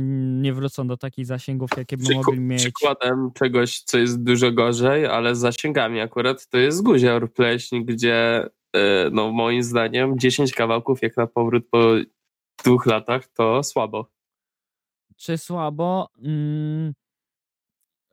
nie 0.41 0.53
wrócą 0.53 0.87
do 0.87 0.97
takich 0.97 1.25
zasięgów, 1.25 1.69
jakie 1.77 1.97
by 1.97 2.13
mogli 2.13 2.39
mieć. 2.39 2.61
Przykładem 2.61 3.31
czegoś, 3.33 3.79
co 3.79 3.97
jest 3.97 4.23
dużo 4.23 4.51
gorzej, 4.51 5.05
ale 5.05 5.35
z 5.35 5.39
zasięgami 5.39 5.99
akurat, 5.99 6.47
to 6.47 6.57
jest 6.57 6.83
Guzior 6.83 7.33
Pleśń, 7.33 7.81
gdzie 7.85 8.49
e, 8.73 9.09
no 9.11 9.31
moim 9.31 9.63
zdaniem 9.63 10.19
10 10.19 10.53
kawałków 10.53 11.01
jak 11.01 11.17
na 11.17 11.27
powrót 11.27 11.63
po 11.71 11.93
dwóch 12.63 12.85
latach 12.85 13.27
to 13.27 13.63
słabo. 13.63 14.11
Czy 15.15 15.37
słabo? 15.37 16.09
Mm, 16.23 16.93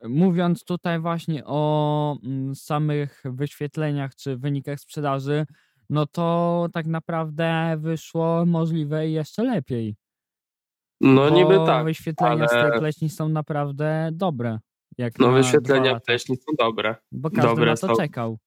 mówiąc 0.03 0.63
tutaj 0.63 0.99
właśnie 0.99 1.43
o 1.45 2.17
mm, 2.23 2.55
samych 2.55 3.23
wyświetleniach 3.25 4.15
czy 4.15 4.37
wynikach 4.37 4.79
sprzedaży, 4.79 5.45
no 5.89 6.05
to 6.05 6.67
tak 6.73 6.85
naprawdę 6.85 7.75
wyszło 7.77 8.45
możliwe 8.45 9.09
jeszcze 9.09 9.43
lepiej. 9.43 9.95
No 11.01 11.29
niby 11.29 11.55
tak. 11.65 11.85
wyświetlenia 11.85 12.47
ale... 12.49 12.67
z 12.67 12.71
tej 12.71 12.79
pleśni 12.79 13.09
są 13.09 13.29
naprawdę 13.29 14.09
dobre. 14.13 14.59
No 15.19 15.31
wyświetlenia 15.31 15.99
pleśni 15.99 16.37
są 16.37 16.55
dobre. 16.59 16.95
Bo 17.11 17.29
każdy 17.29 17.47
dobre 17.47 17.65
na 17.65 17.77
to 17.77 17.87
są. 17.87 17.95
czekał. 17.95 18.37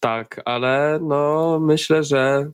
Tak, 0.00 0.42
ale 0.44 0.98
no 1.02 1.58
myślę, 1.60 2.04
że 2.04 2.50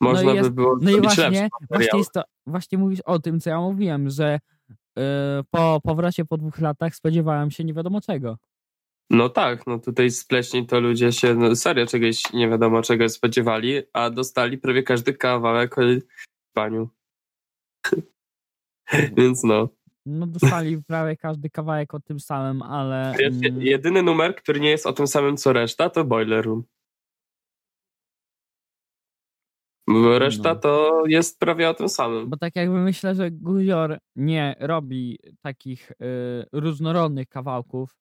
można 0.00 0.22
no 0.22 0.34
jest, 0.34 0.48
by 0.48 0.54
było 0.54 0.76
No 0.80 0.90
i 0.90 1.00
właśnie, 1.00 1.48
właśnie, 1.70 2.04
to, 2.14 2.22
właśnie 2.46 2.78
mówisz 2.78 3.00
o 3.00 3.18
tym, 3.18 3.40
co 3.40 3.50
ja 3.50 3.60
mówiłem, 3.60 4.10
że 4.10 4.38
po 5.50 5.80
powrocie 5.82 6.24
po 6.24 6.36
dwóch 6.36 6.58
latach 6.58 6.94
spodziewałem 6.94 7.50
się 7.50 7.64
nie 7.64 7.74
wiadomo 7.74 8.00
czego. 8.00 8.38
No 9.10 9.28
tak, 9.28 9.66
no 9.66 9.78
tutaj 9.78 10.10
z 10.10 10.24
pleśni 10.24 10.66
to 10.66 10.80
ludzie 10.80 11.12
się 11.12 11.34
no, 11.34 11.56
serio 11.56 11.86
czegoś 11.86 12.32
nie 12.32 12.48
wiadomo 12.48 12.82
czego 12.82 13.08
spodziewali, 13.08 13.82
a 13.92 14.10
dostali 14.10 14.58
prawie 14.58 14.82
każdy 14.82 15.14
kawałek 15.14 15.78
o 15.78 15.82
paniu. 16.52 16.88
Więc 19.16 19.44
no. 19.44 19.68
No 20.06 20.26
dostali 20.26 20.82
prawie 20.82 21.16
każdy 21.16 21.50
kawałek 21.50 21.94
o 21.94 22.00
tym 22.00 22.20
samym, 22.20 22.62
ale... 22.62 23.12
Mm, 23.12 23.62
jedyny 23.62 24.02
numer, 24.02 24.36
który 24.36 24.60
nie 24.60 24.70
jest 24.70 24.86
o 24.86 24.92
tym 24.92 25.06
samym 25.06 25.36
co 25.36 25.52
reszta, 25.52 25.90
to 25.90 26.04
Boiler 26.04 26.44
Room. 26.44 26.64
Reszta 30.18 30.54
no. 30.54 30.60
to 30.60 31.02
jest 31.06 31.38
prawie 31.40 31.68
o 31.68 31.74
tym 31.74 31.88
samym. 31.88 32.30
Bo 32.30 32.36
tak 32.36 32.56
jakby 32.56 32.78
myślę, 32.78 33.14
że 33.14 33.30
Guzior 33.30 33.98
nie 34.16 34.56
robi 34.60 35.18
takich 35.40 35.90
y, 35.90 35.94
różnorodnych 36.52 37.28
kawałków. 37.28 37.96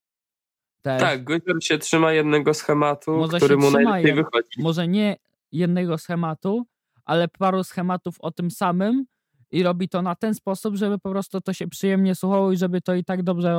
Też. 0.81 1.01
Tak, 1.01 1.23
Guzior 1.23 1.63
się 1.63 1.77
trzyma 1.77 2.13
jednego 2.13 2.53
schematu, 2.53 3.17
może 3.17 3.37
który 3.37 3.57
mu 3.57 3.71
najlepiej 3.71 4.15
jed... 4.15 4.15
wychodzi. 4.15 4.61
Może 4.61 4.87
nie 4.87 5.17
jednego 5.51 5.97
schematu, 5.97 6.65
ale 7.05 7.27
paru 7.27 7.63
schematów 7.63 8.15
o 8.19 8.31
tym 8.31 8.51
samym, 8.51 9.05
i 9.51 9.63
robi 9.63 9.89
to 9.89 10.01
na 10.01 10.15
ten 10.15 10.33
sposób, 10.33 10.75
żeby 10.75 10.99
po 10.99 11.09
prostu 11.09 11.41
to 11.41 11.53
się 11.53 11.67
przyjemnie 11.67 12.15
słuchało 12.15 12.51
i 12.51 12.57
żeby 12.57 12.81
to 12.81 12.95
i 12.95 13.03
tak 13.03 13.23
dobrze 13.23 13.51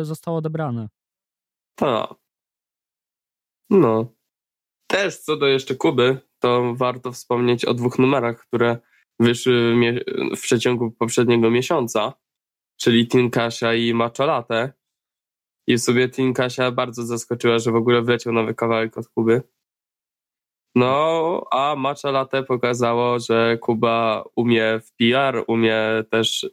e, 0.00 0.04
zostało 0.04 0.36
odebrane. 0.36 0.88
Tak. 1.74 2.14
No. 3.70 4.12
Też 4.86 5.18
co 5.18 5.36
do 5.36 5.46
jeszcze 5.46 5.74
Kuby, 5.74 6.20
to 6.38 6.74
warto 6.74 7.12
wspomnieć 7.12 7.64
o 7.64 7.74
dwóch 7.74 7.98
numerach, 7.98 8.40
które 8.46 8.78
wyszły 9.20 9.74
w 10.36 10.40
przeciągu 10.40 10.90
poprzedniego 10.90 11.50
miesiąca, 11.50 12.12
czyli 12.80 13.08
Tinkasia 13.08 13.74
i 13.74 13.94
Macholate. 13.94 14.72
I 15.66 15.78
sobie 15.78 16.08
Tinkasia 16.08 16.70
bardzo 16.70 17.02
zaskoczyła, 17.06 17.58
że 17.58 17.72
w 17.72 17.76
ogóle 17.76 18.02
wleciał 18.02 18.32
nowy 18.32 18.54
kawałek 18.54 18.98
od 18.98 19.08
Kuby. 19.08 19.42
No, 20.74 21.44
a 21.50 21.76
Matcha 21.76 22.10
Latte 22.10 22.42
pokazało, 22.42 23.18
że 23.18 23.58
Kuba 23.60 24.24
umie 24.36 24.80
w 24.80 24.92
PR, 24.96 25.44
umie 25.46 25.80
też 26.10 26.46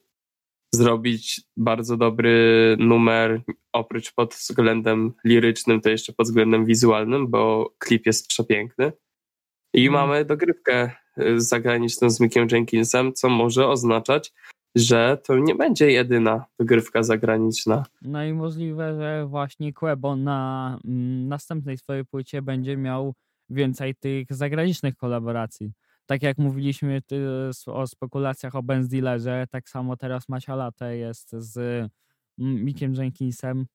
zrobić 0.75 1.41
bardzo 1.57 1.97
dobry 1.97 2.75
numer, 2.79 3.41
oprócz 3.73 4.13
pod 4.13 4.33
względem 4.33 5.13
lirycznym, 5.25 5.81
to 5.81 5.89
jeszcze 5.89 6.13
pod 6.13 6.27
względem 6.27 6.65
wizualnym, 6.65 7.27
bo 7.27 7.73
klip 7.79 8.05
jest 8.05 8.27
przepiękny. 8.27 8.91
I 9.75 9.87
mm. 9.87 9.93
mamy 9.93 10.25
dogrywkę 10.25 10.91
y, 11.17 11.41
zagraniczną 11.41 12.09
z 12.09 12.19
Mickiem 12.19 12.47
Jenkinsem, 12.51 13.13
co 13.13 13.29
może 13.29 13.67
oznaczać, 13.67 14.33
że 14.75 15.17
to 15.23 15.37
nie 15.37 15.55
będzie 15.55 15.91
jedyna 15.91 16.45
dogrywka 16.59 17.03
zagraniczna. 17.03 17.85
No 18.01 18.25
i 18.25 18.33
możliwe, 18.33 18.95
że 18.95 19.25
właśnie 19.27 19.73
Quebo 19.73 20.15
na 20.15 20.79
mm, 20.85 21.27
następnej 21.27 21.77
swojej 21.77 22.05
płycie 22.05 22.41
będzie 22.41 22.77
miał 22.77 23.13
więcej 23.49 23.95
tych 23.95 24.27
zagranicznych 24.29 24.95
kolaboracji. 24.95 25.71
Tak 26.05 26.23
jak 26.23 26.37
mówiliśmy 26.37 27.01
o 27.67 27.87
spekulacjach 27.87 28.55
o 28.55 28.63
Benz 28.63 28.87
Dealerze, 28.87 29.45
tak 29.51 29.69
samo 29.69 29.97
teraz 29.97 30.29
Macia 30.29 30.55
Latte 30.55 30.97
jest 30.97 31.31
z 31.31 31.87
Mickiem 32.37 32.93
Jenkinsem. 32.93 33.65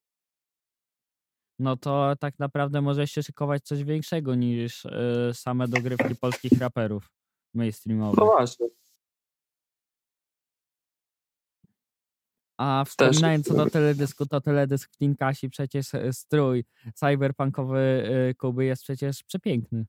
No 1.60 1.76
to 1.76 2.14
tak 2.20 2.38
naprawdę 2.38 2.80
może 2.80 3.06
się 3.06 3.22
szykować 3.22 3.64
coś 3.64 3.84
większego 3.84 4.34
niż 4.34 4.84
y, 4.84 5.30
same 5.32 5.68
dogrywki 5.68 6.16
polskich 6.16 6.52
raperów 6.58 7.10
mainstreamowych. 7.54 8.18
No 8.18 8.26
właśnie. 8.26 8.66
A 12.58 12.84
wspominając 12.84 13.48
co 13.48 13.54
do 13.54 13.70
teledysku, 13.70 14.26
to 14.26 14.40
teledysk 14.40 14.90
w 14.92 14.96
Tinkasi 14.96 15.50
przecież 15.50 15.94
e, 15.94 16.12
strój 16.12 16.64
cyberpunkowy 16.94 17.78
e, 17.78 18.34
Kuby 18.34 18.64
jest 18.64 18.82
przecież 18.82 19.22
przepiękny. 19.22 19.86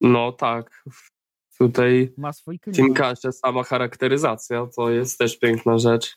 No 0.00 0.32
tak. 0.32 0.84
Tutaj 1.58 2.14
Ma 2.16 2.32
swój 2.32 2.60
Tinkasie 2.60 3.32
sama 3.32 3.62
charakteryzacja 3.62 4.66
to 4.76 4.90
jest 4.90 5.18
też 5.18 5.38
piękna 5.38 5.78
rzecz. 5.78 6.16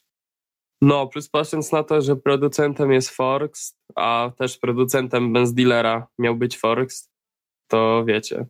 No, 0.81 1.07
plus 1.07 1.29
patrząc 1.29 1.71
na 1.71 1.83
to, 1.83 2.01
że 2.01 2.15
producentem 2.15 2.91
jest 2.91 3.09
Forks, 3.09 3.77
a 3.95 4.31
też 4.38 4.57
producentem 4.57 5.33
Benz 5.33 5.53
Dealera 5.53 6.07
miał 6.19 6.35
być 6.35 6.57
Forks, 6.57 7.11
to 7.67 8.03
wiecie. 8.05 8.45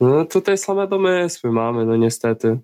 No 0.00 0.24
tutaj 0.24 0.58
same 0.58 0.88
domysły 0.88 1.52
mamy, 1.52 1.86
no 1.86 1.96
niestety. 1.96 2.60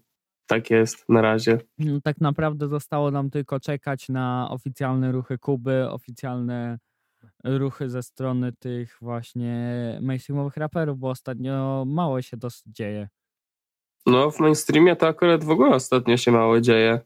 Tak 0.46 0.70
jest, 0.70 1.08
na 1.08 1.22
razie. 1.22 1.58
No, 1.78 2.00
tak 2.00 2.20
naprawdę 2.20 2.68
zostało 2.68 3.10
nam 3.10 3.30
tylko 3.30 3.60
czekać 3.60 4.08
na 4.08 4.48
oficjalne 4.50 5.12
ruchy 5.12 5.38
Kuby, 5.38 5.90
oficjalne 5.90 6.78
ruchy 7.44 7.90
ze 7.90 8.02
strony 8.02 8.52
tych 8.52 8.96
właśnie 9.00 9.98
mainstreamowych 10.02 10.56
raperów, 10.56 10.98
bo 10.98 11.10
ostatnio 11.10 11.84
mało 11.86 12.22
się 12.22 12.36
dosyć 12.36 12.64
dzieje. 12.66 13.08
No, 14.06 14.30
w 14.30 14.40
mainstreamie 14.40 14.96
to 14.96 15.06
akurat 15.06 15.44
w 15.44 15.50
ogóle 15.50 15.74
ostatnio 15.74 16.16
się 16.16 16.32
mało 16.32 16.60
dzieje. 16.60 17.00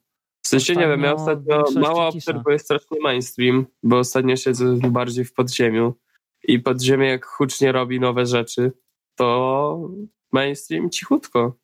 Sensie, 0.51 0.77
nie 0.77 0.89
wiem, 0.89 1.03
ja 1.03 1.15
ostatnio 1.15 1.65
mało 1.81 2.09
obserwuję 2.09 2.59
strasznie 2.59 3.01
mainstream, 3.01 3.67
bo 3.83 3.99
ostatnio 3.99 4.37
siedzę 4.37 4.79
bardziej 4.91 5.25
w 5.25 5.33
podziemiu 5.33 5.95
i 6.43 6.59
podziemie 6.59 7.09
jak 7.09 7.27
hucznie 7.27 7.73
robi 7.73 8.01
nowe 8.01 8.27
rzeczy, 8.27 8.73
to 9.15 9.91
mainstream 10.33 10.91
cichutko. 10.91 11.57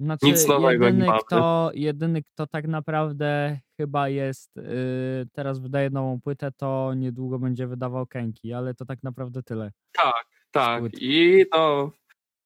Znaczy, 0.00 0.26
Nic 0.26 0.48
nowego 0.48 0.84
nie 0.84 0.90
jedyny 0.90 1.06
mamy. 1.06 1.20
kto, 1.26 1.70
jedyny, 1.74 2.22
kto 2.22 2.46
tak 2.46 2.68
naprawdę 2.68 3.60
chyba 3.76 4.08
jest, 4.08 4.56
yy, 4.56 5.26
teraz 5.32 5.58
wydaje 5.58 5.90
nową 5.90 6.20
płytę, 6.20 6.52
to 6.56 6.94
niedługo 6.94 7.38
będzie 7.38 7.66
wydawał 7.66 8.06
Kenki, 8.06 8.52
ale 8.52 8.74
to 8.74 8.84
tak 8.84 9.02
naprawdę 9.02 9.42
tyle. 9.42 9.72
Tak, 9.92 10.26
tak. 10.50 10.80
płyt. 10.80 10.92
I 11.00 11.44
no, 11.52 11.90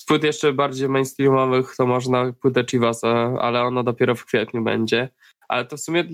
płyt 0.08 0.24
jeszcze 0.24 0.52
bardziej 0.52 0.88
mainstreamowych 0.88 1.76
to 1.76 1.86
można 1.86 2.32
płytę 2.32 2.64
Chivasa, 2.64 3.34
ale 3.40 3.62
ona 3.62 3.82
dopiero 3.82 4.14
w 4.14 4.24
kwietniu 4.24 4.62
będzie. 4.64 5.08
Ale 5.48 5.64
to 5.64 5.76
w 5.76 5.80
sumie 5.80 6.04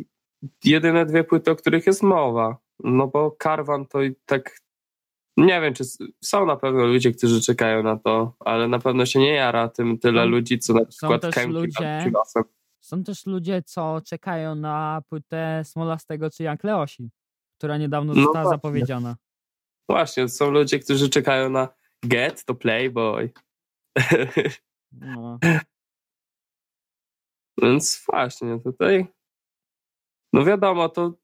jedyne 0.64 1.06
dwie 1.06 1.24
płyty, 1.24 1.50
o 1.50 1.56
których 1.56 1.86
jest 1.86 2.02
mowa. 2.02 2.56
No 2.84 3.06
bo 3.06 3.30
Karwan 3.30 3.86
to 3.86 4.02
i 4.02 4.14
tak. 4.26 4.58
Nie 5.36 5.60
wiem, 5.60 5.74
czy 5.74 5.84
są 6.24 6.46
na 6.46 6.56
pewno 6.56 6.86
ludzie, 6.86 7.12
którzy 7.12 7.40
czekają 7.42 7.82
na 7.82 7.96
to, 7.96 8.34
ale 8.40 8.68
na 8.68 8.78
pewno 8.78 9.06
się 9.06 9.18
nie 9.20 9.32
jara 9.34 9.68
tym 9.68 9.98
tyle 9.98 10.22
Są- 10.22 10.28
ludzi, 10.28 10.58
co 10.58 10.72
na 10.74 10.80
są 10.80 10.86
przykład 10.86 11.22
też 11.22 11.34
Kenki 11.34 11.52
ludzie-. 11.54 12.12
Są 12.80 13.04
też 13.04 13.26
ludzie, 13.26 13.62
co 13.62 14.00
czekają 14.06 14.54
na 14.54 15.02
płytę 15.08 15.62
Smolastego 15.64 16.30
czy 16.30 16.42
Jank 16.42 16.64
Leosi, 16.64 17.10
która 17.58 17.78
niedawno 17.78 18.14
No 18.14 18.20
została 18.22 18.42
właśnie. 18.42 18.56
zapowiedziana. 18.56 19.16
Właśnie, 19.88 20.28
są 20.28 20.50
ludzie, 20.50 20.78
którzy 20.78 21.10
czekają 21.10 21.50
na 21.50 21.68
Get 22.04 22.44
to 22.44 22.54
Playboy. 22.54 23.30
No. 24.92 25.38
Więc 27.62 28.04
właśnie 28.06 28.60
tutaj. 28.60 29.06
No 30.32 30.44
wiadomo, 30.44 30.88
to 30.88 31.14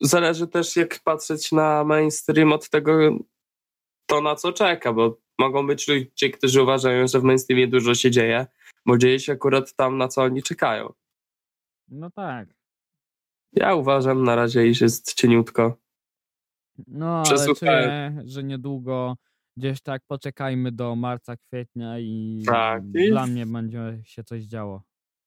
zależy 0.00 0.46
też, 0.46 0.76
jak 0.76 0.98
patrzeć 0.98 1.52
na 1.52 1.84
mainstream 1.84 2.52
od 2.52 2.68
tego, 2.70 2.92
to 4.06 4.20
na 4.20 4.34
co 4.34 4.52
czeka, 4.52 4.92
bo 4.92 5.18
mogą 5.38 5.66
być 5.66 5.88
ludzie, 5.88 6.30
którzy 6.30 6.62
uważają, 6.62 7.06
że 7.06 7.20
w 7.20 7.24
mainstreamie 7.24 7.68
dużo 7.68 7.94
się 7.94 8.10
dzieje, 8.10 8.46
bo 8.86 8.98
dzieje 8.98 9.20
się 9.20 9.32
akurat 9.32 9.74
tam, 9.74 9.98
na 9.98 10.08
co 10.08 10.22
oni 10.22 10.42
czekają. 10.42 10.92
no 11.88 12.10
tak. 12.10 12.48
Ja 13.52 13.74
uważam 13.74 14.24
na 14.24 14.36
razie, 14.36 14.66
iż 14.66 14.80
jest 14.80 15.14
cieniutko. 15.14 15.76
No, 16.86 17.22
ale 17.26 17.54
czuję, 17.54 18.22
że 18.24 18.44
niedługo 18.44 19.16
gdzieś 19.60 19.80
tak 19.82 20.02
poczekajmy 20.08 20.72
do 20.72 20.96
marca, 20.96 21.36
kwietnia 21.36 21.98
i 21.98 22.42
Tak, 22.46 22.82
i- 22.94 23.10
dla 23.10 23.26
mnie 23.26 23.46
będzie 23.46 24.00
się 24.04 24.24
coś 24.24 24.42
działo. 24.44 24.82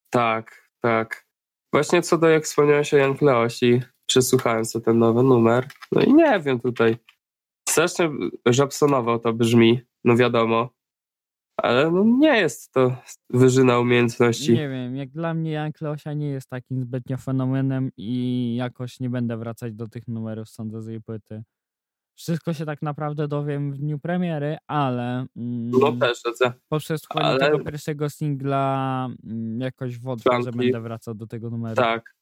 Tak, 0.10 0.70
tak. 0.82 1.26
Właśnie 1.74 2.02
co 2.02 2.18
do, 2.18 2.30
jak 2.30 2.44
wspomniałeś 2.44 2.94
o 2.94 2.98
Jank 2.98 3.22
Leosi, 3.22 3.82
przesłuchałem 4.06 4.66
sobie 4.66 4.86
ten 4.86 5.00
nowy 5.00 5.24
numer. 5.24 5.68
No 5.92 6.02
i 6.02 6.14
nie 6.14 6.40
wiem 6.40 6.60
tutaj. 6.60 6.98
Strasznie 7.70 8.10
żabsonowo 8.46 9.20
to 9.20 9.34
brzmi, 9.34 9.82
no 10.04 10.16
wiadomo. 10.18 10.70
Ale 11.62 11.92
no 11.92 12.04
nie 12.04 12.38
jest 12.38 12.72
to 12.72 12.98
wyżyna 13.30 13.80
umiejętności. 13.80 14.54
Nie 14.54 14.70
wiem, 14.70 14.96
jak 14.96 15.10
dla 15.10 15.34
mnie 15.34 15.52
Jank 15.52 15.82
Leosia 15.82 16.14
nie 16.14 16.28
jest 16.30 16.50
takim 16.50 16.82
zbytnio 16.82 17.18
fenomenem 17.18 17.90
i 17.98 18.56
jakoś 18.56 19.00
nie 19.00 19.10
będę 19.10 19.38
wracać 19.38 19.74
do 19.74 19.88
tych 19.88 20.08
numerów, 20.08 20.50
sądzę, 20.50 20.82
z 20.82 20.88
jej 20.88 21.02
płyty. 21.02 21.44
Wszystko 22.16 22.54
się 22.54 22.66
tak 22.66 22.82
naprawdę 22.82 23.28
dowiem 23.28 23.72
w 23.74 23.78
dniu 23.78 24.00
premiery, 24.00 24.58
ale 24.68 25.26
mm, 25.36 25.70
No 25.70 25.92
też, 25.92 26.22
że 26.40 26.54
po 26.70 26.80
przesłuchaniu 26.80 27.26
ale- 27.26 27.40
tego 27.40 27.60
pierwszego 27.60 28.10
singla 28.10 29.10
mm, 29.24 29.60
jakoś 29.62 30.00
wątpię, 30.00 30.32
że 30.36 30.42
Franki. 30.42 30.58
będę 30.58 30.82
wracał 30.82 31.14
do 31.16 31.28
tego 31.28 31.50
numeru. 31.50 31.76
tak. 31.76 32.16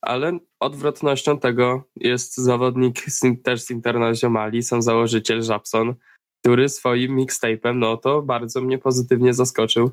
Ale 0.00 0.38
odwrotnością 0.60 1.38
tego 1.38 1.84
jest 1.96 2.36
zawodnik 2.36 3.04
też 3.44 3.60
z 3.62 3.70
Internazionali, 3.70 4.62
sam 4.62 4.82
założyciel 4.82 5.42
Żabson, 5.42 5.94
który 6.40 6.68
swoim 6.68 7.16
mixtape'em, 7.16 7.76
no 7.76 7.96
to 7.96 8.22
bardzo 8.22 8.60
mnie 8.60 8.78
pozytywnie 8.78 9.34
zaskoczył. 9.34 9.90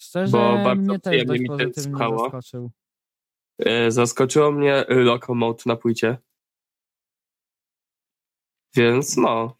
Szczerze, 0.00 0.32
bo 0.32 0.38
bardzo 0.64 0.82
mnie 0.82 0.98
też 1.00 1.24
dość 1.24 1.40
mi 1.40 1.46
pozytywnie 1.46 1.98
zaskoczył. 1.98 2.70
E, 3.58 3.90
Zaskoczyło 3.90 4.52
mnie 4.52 4.84
Locomote 4.88 5.62
na 5.66 5.76
płycie. 5.76 6.18
Więc 8.76 9.16
no, 9.16 9.56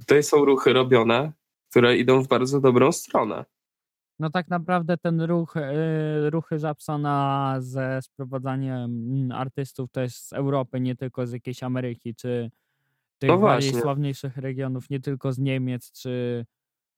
tutaj 0.00 0.22
są 0.22 0.44
ruchy 0.44 0.72
robione, 0.72 1.32
które 1.70 1.96
idą 1.96 2.22
w 2.22 2.28
bardzo 2.28 2.60
dobrą 2.60 2.92
stronę. 2.92 3.44
No 4.18 4.30
tak 4.30 4.48
naprawdę 4.48 4.96
ten 4.96 5.20
ruch, 5.20 5.56
y, 5.56 6.30
ruchy 6.30 6.58
Japsona 6.62 7.56
ze 7.58 8.02
sprowadzaniem 8.02 9.32
artystów 9.32 9.90
też 9.90 10.14
z 10.14 10.32
Europy, 10.32 10.80
nie 10.80 10.96
tylko 10.96 11.26
z 11.26 11.32
jakiejś 11.32 11.62
Ameryki, 11.62 12.14
czy 12.14 12.50
tych 13.18 13.30
No 13.30 13.38
bardziej 13.38 13.72
sławniejszych 13.74 14.36
regionów, 14.36 14.90
nie 14.90 15.00
tylko 15.00 15.32
z 15.32 15.38
Niemiec, 15.38 15.92
czy 15.92 16.46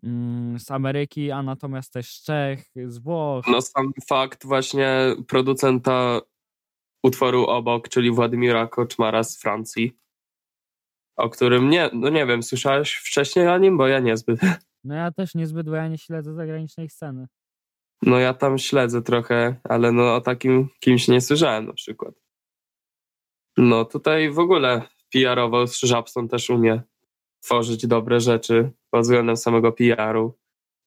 mm, 0.02 0.58
z 0.58 0.70
Ameryki, 0.70 1.30
a 1.30 1.42
natomiast 1.42 1.92
też 1.92 2.14
z 2.14 2.22
Czech, 2.24 2.64
z 2.86 2.98
Włoch. 2.98 3.44
No 3.48 3.62
sam 3.62 3.92
fakt 4.08 4.46
właśnie 4.46 5.14
producenta 5.28 6.20
utworu 7.02 7.46
obok, 7.46 7.88
czyli 7.88 8.10
Władimira 8.10 8.66
Koczmara 8.66 9.24
z 9.24 9.40
Francji, 9.40 9.96
o 11.20 11.30
którym 11.30 11.70
nie, 11.70 11.90
no 11.92 12.08
nie 12.08 12.26
wiem, 12.26 12.42
słyszałeś 12.42 12.94
wcześniej 12.94 13.48
o 13.48 13.58
nim? 13.58 13.76
Bo 13.76 13.88
ja 13.88 13.98
niezbyt. 13.98 14.40
No 14.84 14.94
ja 14.94 15.12
też 15.12 15.34
niezbyt, 15.34 15.68
bo 15.68 15.74
ja 15.74 15.88
nie 15.88 15.98
śledzę 15.98 16.34
zagranicznej 16.34 16.88
sceny. 16.88 17.26
No 18.02 18.18
ja 18.18 18.34
tam 18.34 18.58
śledzę 18.58 19.02
trochę, 19.02 19.56
ale 19.64 19.92
no 19.92 20.14
o 20.14 20.20
takim 20.20 20.68
kimś 20.80 21.08
nie 21.08 21.20
słyszałem 21.20 21.66
na 21.66 21.72
przykład. 21.72 22.14
No 23.56 23.84
tutaj 23.84 24.30
w 24.30 24.38
ogóle 24.38 24.82
PR-owo 25.12 25.64
Żabson 25.82 26.28
też 26.28 26.50
umie 26.50 26.82
tworzyć 27.40 27.86
dobre 27.86 28.20
rzeczy 28.20 28.72
pod 28.90 29.02
względem 29.02 29.36
samego 29.36 29.72
PR-u. 29.72 30.38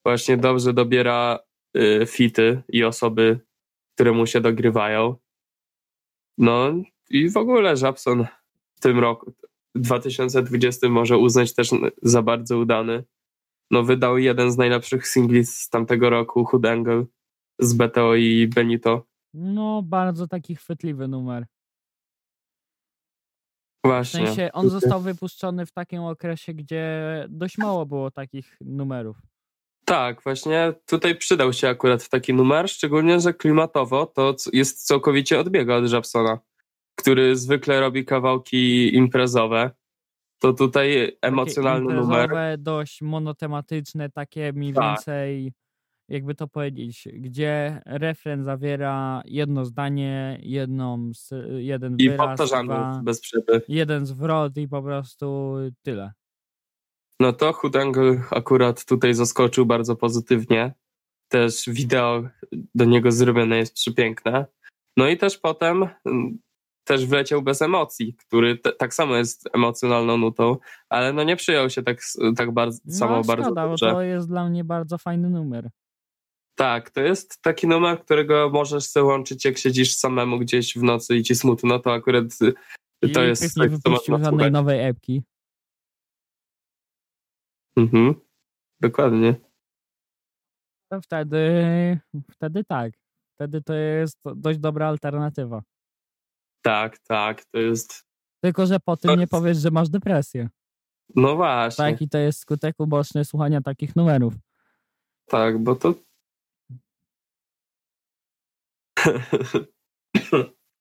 Właśnie 0.06 0.38
dobrze 0.38 0.74
dobiera 0.74 1.39
y, 1.78 2.06
fity 2.06 2.63
i 2.69 2.84
osoby, 2.84 3.39
które 3.96 4.12
mu 4.12 4.28
się 4.28 4.41
dogrywają. 4.41 5.15
No 6.38 6.74
i 7.10 7.30
w 7.30 7.38
ogóle 7.38 7.78
Żabson 7.78 8.28
w 8.76 8.80
tym 8.80 9.00
roku, 9.00 9.34
2020 9.76 10.90
może 10.90 11.18
uznać 11.18 11.54
też 11.54 11.70
za 12.02 12.22
bardzo 12.22 12.58
udany. 12.58 13.04
No 13.72 13.84
wydał 13.84 14.18
jeden 14.18 14.52
z 14.52 14.58
najlepszych 14.58 15.08
singli 15.08 15.46
z 15.46 15.70
tamtego 15.70 16.10
roku, 16.10 16.46
Hood 16.46 16.66
Angle 16.66 17.06
z 17.60 17.74
BTO 17.74 18.16
i 18.16 18.48
Benito. 18.48 19.06
No 19.34 19.82
bardzo 19.82 20.28
taki 20.28 20.56
chwytliwy 20.56 21.08
numer. 21.08 21.46
W 23.86 23.88
Właśnie. 23.88 24.28
sensie 24.28 24.50
on 24.54 24.70
został 24.70 25.02
wypuszczony 25.02 25.66
w 25.66 25.72
takim 25.72 26.04
okresie, 26.04 26.54
gdzie 26.54 27.26
dość 27.30 27.58
mało 27.58 27.86
było 27.86 28.12
takich 28.12 28.58
numerów. 28.62 29.18
Tak, 29.86 30.24
właśnie 30.24 30.74
tutaj 30.86 31.18
przydał 31.18 31.54
się 31.54 31.70
akurat 31.70 32.10
taki 32.10 32.34
numer, 32.34 32.70
szczególnie, 32.70 33.20
że 33.20 33.34
klimatowo 33.34 34.06
to 34.06 34.36
jest 34.54 34.88
całkowicie 34.88 35.40
odbiega 35.40 35.76
od 35.76 35.92
Japsona, 35.92 36.40
który 37.04 37.36
zwykle 37.36 37.80
robi 37.80 38.06
kawałki 38.06 38.96
imprezowe. 38.96 39.72
To 40.39 40.54
tutaj 40.54 41.18
emocjonalny 41.22 41.88
takie 41.89 42.02
numer. 42.02 42.58
dość 42.60 43.02
monotematyczne, 43.02 44.10
takie 44.10 44.54
mniej 44.54 44.74
Tak. 44.74 44.84
więcej, 44.84 45.54
jakby 46.10 46.36
to 46.36 46.48
powiedzieć, 46.48 47.08
gdzie 47.13 47.82
refren 47.86 48.44
zawiera 48.44 49.22
jedno 49.26 49.66
zdanie, 49.66 50.39
jedną, 50.42 51.12
jeden 51.58 51.96
I 52.00 52.10
wyraz, 52.10 52.39
dwa, 52.66 53.02
bez 53.04 53.22
przerwy. 53.22 53.62
jeden 53.68 54.06
zwrot 54.06 54.58
i 54.58 54.68
po 54.68 54.82
prostu 54.84 55.56
tyle. 55.82 56.12
No 57.20 57.34
to 57.34 57.54
Hood 57.54 57.76
Angle 57.76 58.24
akurat 58.32 58.86
tutaj 58.86 59.13
zaskoczył 59.13 59.66
bardzo 59.66 59.96
pozytywnie. 59.96 60.74
Też 61.28 61.63
wideo 61.68 62.24
do 62.76 62.86
niego 62.86 63.12
zrobione 63.12 63.58
jest 63.58 63.74
przepiękne. 63.74 64.46
No 64.98 65.08
i 65.10 65.18
też 65.18 65.38
potem 65.38 65.88
mm, 66.06 66.39
też 66.84 67.06
wleciał 67.06 67.41
bez 67.41 67.62
emocji, 67.62 68.13
który 68.13 68.58
te, 68.58 68.72
tak 68.72 68.93
samo 68.93 69.15
jest 69.15 69.50
emocjonalną 69.54 70.17
nutą, 70.17 70.58
ale 70.89 71.13
no 71.13 71.24
nie 71.24 71.36
przyjął 71.36 71.69
się 71.69 71.84
tak, 71.84 71.98
tak 72.38 72.52
bardzo, 72.52 72.80
samo 72.91 73.15
No 73.15 73.24
bardzo 73.24 73.43
szkoda, 73.43 73.63
bo 73.63 73.69
dobrze. 73.69 73.91
to 73.91 74.02
jest 74.02 74.28
dla 74.28 74.50
mnie 74.50 74.63
bardzo 74.63 74.98
fajny 74.98 75.30
numer. 75.30 75.69
Tak, 76.56 76.89
to 76.89 77.02
jest 77.02 77.41
taki 77.41 77.67
numer, 77.67 78.00
którego 78.02 78.50
możesz 78.54 78.84
sobie 78.86 79.04
łączyć, 79.04 79.46
jak 79.46 79.58
siedzisz 79.58 79.96
samemu 79.96 80.39
gdzieś 80.39 80.78
w 80.78 80.84
nocy 80.84 81.15
i 81.17 81.24
ci 81.24 81.36
smutno, 81.36 81.80
to 81.80 81.93
akurat 81.93 82.24
y, 83.04 83.10
to 83.13 83.24
I 83.24 83.28
jest 83.28 83.41
Chris 83.41 83.58
nie 83.58 83.69
wypuścił 83.69 84.13
żadnej 84.13 84.30
słuchać. 84.32 84.54
nowej 84.54 84.88
epki. 84.88 85.22
Mhm. 87.78 88.15
Dokładnie. 88.82 89.36
To 90.91 91.02
wtedy, 91.02 91.39
wtedy 92.32 92.63
tak. 92.63 92.93
Wtedy 93.36 93.62
to 93.62 93.74
jest 93.74 94.17
dość 94.36 94.60
dobra 94.60 94.88
alternatywa. 94.88 95.62
Tak, 96.63 96.99
tak, 96.99 97.45
to 97.45 97.60
jest. 97.60 98.06
Tylko, 98.43 98.65
że 98.65 98.80
po 98.80 98.97
tym 98.97 99.19
nie 99.19 99.28
powiesz, 99.28 99.58
że 99.58 99.71
masz 99.71 99.89
depresję. 99.89 100.49
No 101.15 101.36
właśnie. 101.36 101.86
Tak, 101.86 102.02
i 102.02 102.10
to 102.10 102.17
jest 102.17 102.39
skutek 102.39 102.76
uboczny 102.80 103.26
słuchania 103.26 103.62
takich 103.62 103.95
numerów. 103.95 104.34
Tak, 105.26 105.63
bo 105.63 105.76
to. 105.76 105.93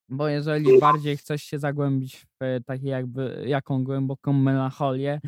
Bo 0.08 0.28
jeżeli 0.28 0.80
bardziej 0.80 1.16
chcesz 1.16 1.42
się 1.42 1.58
zagłębić 1.58 2.16
w 2.16 2.60
takie 2.66 2.88
jakby 2.88 3.44
jaką 3.46 3.84
głęboką 3.84 4.32
melancholię, 4.32 5.20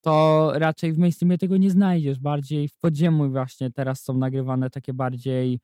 to 0.00 0.52
raczej 0.54 0.92
w 0.92 0.98
mainstreamie 0.98 1.38
tego 1.38 1.56
nie 1.56 1.70
znajdziesz. 1.70 2.18
Bardziej 2.18 2.68
w 2.68 2.78
podziemiu 2.78 3.30
właśnie 3.30 3.70
teraz 3.70 4.02
są 4.02 4.14
nagrywane 4.14 4.70
takie 4.70 4.94
bardziej 4.94 5.60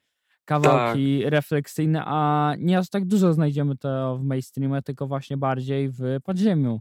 kawałki 0.48 1.30
refleksyjne, 1.30 2.02
a 2.04 2.52
nie 2.58 2.78
aż 2.78 2.90
tak 2.90 3.04
dużo 3.04 3.32
znajdziemy 3.32 3.76
to 3.76 4.18
w 4.18 4.24
mainstreamie, 4.24 4.82
tylko 4.82 5.06
właśnie 5.06 5.36
bardziej 5.36 5.88
w 5.88 6.02
podziemiu. 6.24 6.80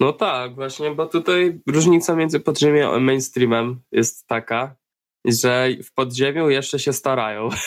No 0.00 0.12
tak, 0.12 0.54
właśnie, 0.54 0.90
bo 0.90 1.06
tutaj 1.06 1.60
różnica 1.66 2.16
między 2.16 2.40
podziemiem 2.40 2.90
a 2.90 2.98
mainstreamem 2.98 3.80
jest 3.92 4.26
taka, 4.26 4.76
że 5.24 5.68
w 5.84 5.92
podziemiu 5.92 6.50
jeszcze 6.50 6.78
się 6.78 6.92
starają. 6.92 7.48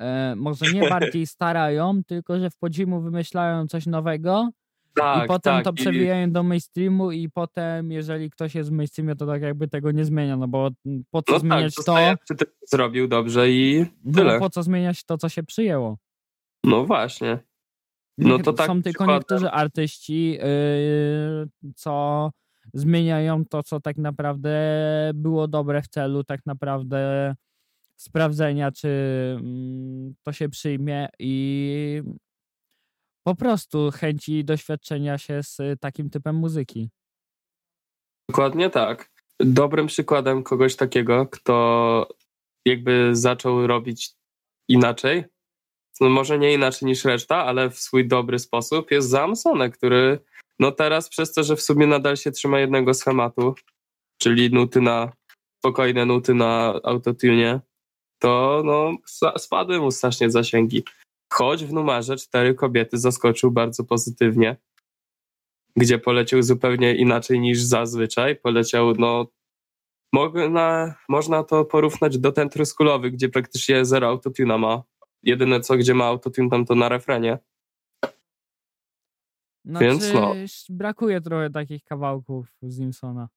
E, 0.00 0.34
może 0.36 0.72
nie 0.72 0.88
bardziej 0.88 1.26
starają, 1.26 2.04
tylko 2.06 2.38
że 2.38 2.50
w 2.50 2.56
podziemiu 2.56 3.00
wymyślają 3.00 3.66
coś 3.66 3.86
nowego 3.86 4.50
Tak, 4.98 5.24
i 5.24 5.28
potem 5.28 5.54
tak. 5.54 5.64
to 5.64 5.70
i- 5.70 5.74
przewijają 5.74 6.32
do 6.32 6.42
mainstreamu 6.42 7.12
i 7.12 7.28
potem, 7.30 7.92
jeżeli 7.92 8.30
ktoś 8.30 8.54
jest 8.54 8.70
w 8.70 8.72
mainstreamie, 8.72 9.14
to 9.16 9.26
tak 9.26 9.42
jakby 9.42 9.68
tego 9.68 9.90
nie 9.92 10.04
zmienia, 10.04 10.36
no 10.36 10.48
bo 10.48 10.70
po 11.10 11.22
co 11.22 11.32
No 11.32 11.38
tak, 11.38 11.40
zmieniać 11.40 11.74
to, 11.74 11.82
zostaje 11.82 12.16
przy 12.16 12.34
tym, 12.34 12.48
co 12.60 12.76
zrobił 12.76 13.08
dobrze 13.08 13.50
i 13.50 13.86
no 14.04 14.12
tyle. 14.14 14.38
po 14.38 14.50
co 14.50 14.62
zmieniać 14.62 15.04
to, 15.04 15.18
co 15.18 15.28
się 15.28 15.42
przyjęło. 15.42 15.98
No 16.64 16.84
właśnie. 16.84 17.38
No 18.18 18.38
to 18.38 18.52
tak 18.52 18.66
Są 18.66 18.82
tylko 18.82 19.04
przykładem- 19.04 19.14
niektórzy 19.18 19.50
artyści, 19.50 20.30
yy, 20.30 21.48
co 21.76 22.30
zmieniają 22.74 23.44
to, 23.44 23.62
co 23.62 23.80
tak 23.80 23.96
naprawdę 23.96 24.50
było 25.14 25.48
dobre 25.48 25.82
w 25.82 25.88
celu 25.88 26.24
tak 26.24 26.46
naprawdę 26.46 27.34
sprawdzenia, 27.96 28.72
czy 28.72 28.88
mm, 29.40 30.14
to 30.22 30.32
się 30.32 30.48
przyjmie 30.48 31.08
i 31.18 32.02
po 33.28 33.34
prostu 33.34 33.90
chęci 33.90 34.44
doświadczenia 34.44 35.18
się 35.18 35.42
z 35.42 35.80
takim 35.80 36.10
typem 36.10 36.36
muzyki. 36.36 36.90
Dokładnie 38.28 38.70
tak. 38.70 39.10
Dobrym 39.40 39.86
przykładem 39.86 40.42
kogoś 40.42 40.76
takiego, 40.76 41.26
kto 41.26 42.08
jakby 42.64 43.16
zaczął 43.16 43.66
robić 43.66 44.10
inaczej, 44.68 45.24
no 46.00 46.08
może 46.08 46.38
nie 46.38 46.54
inaczej 46.54 46.86
niż 46.86 47.04
reszta, 47.04 47.36
ale 47.36 47.70
w 47.70 47.78
swój 47.78 48.08
dobry 48.08 48.38
sposób, 48.38 48.90
jest 48.90 49.08
Zamsone, 49.08 49.70
który 49.70 50.18
no 50.58 50.72
teraz 50.72 51.08
przez 51.08 51.32
to, 51.32 51.42
że 51.42 51.56
w 51.56 51.62
sumie 51.62 51.86
nadal 51.86 52.16
się 52.16 52.30
trzyma 52.30 52.60
jednego 52.60 52.94
schematu, 52.94 53.54
czyli 54.18 54.50
nuty 54.50 54.80
na, 54.80 55.12
spokojne 55.58 56.06
nuty 56.06 56.34
na 56.34 56.80
autotune, 56.84 57.60
to 58.18 58.62
no 58.64 58.96
spadły 59.38 59.80
mu 59.80 59.90
strasznie 59.90 60.30
zasięgi. 60.30 60.84
Choć 61.32 61.64
w 61.64 61.72
numerze 61.72 62.16
Cztery 62.16 62.54
Kobiety 62.54 62.98
zaskoczył 62.98 63.50
bardzo 63.50 63.84
pozytywnie, 63.84 64.56
gdzie 65.76 65.98
poleciał 65.98 66.42
zupełnie 66.42 66.94
inaczej 66.94 67.40
niż 67.40 67.62
zazwyczaj. 67.62 68.36
Poleciał, 68.36 68.92
no, 68.98 69.26
można, 70.12 70.94
można 71.08 71.44
to 71.44 71.64
porównać 71.64 72.18
do 72.18 72.32
ten 72.32 72.48
truskulowy, 72.48 73.10
gdzie 73.10 73.28
praktycznie 73.28 73.84
zero 73.84 74.08
autotuna 74.08 74.58
ma. 74.58 74.82
Jedyne 75.22 75.60
co, 75.60 75.76
gdzie 75.76 75.94
ma 75.94 76.04
autotune, 76.04 76.50
tam 76.50 76.66
to 76.66 76.74
na 76.74 76.88
refrenie. 76.88 77.38
Znaczy, 79.64 79.84
Więc 79.84 80.12
no. 80.14 80.34
brakuje 80.68 81.20
trochę 81.20 81.50
takich 81.50 81.84
kawałków 81.84 82.46
z 82.62 82.78
Nimsona. 82.78 83.28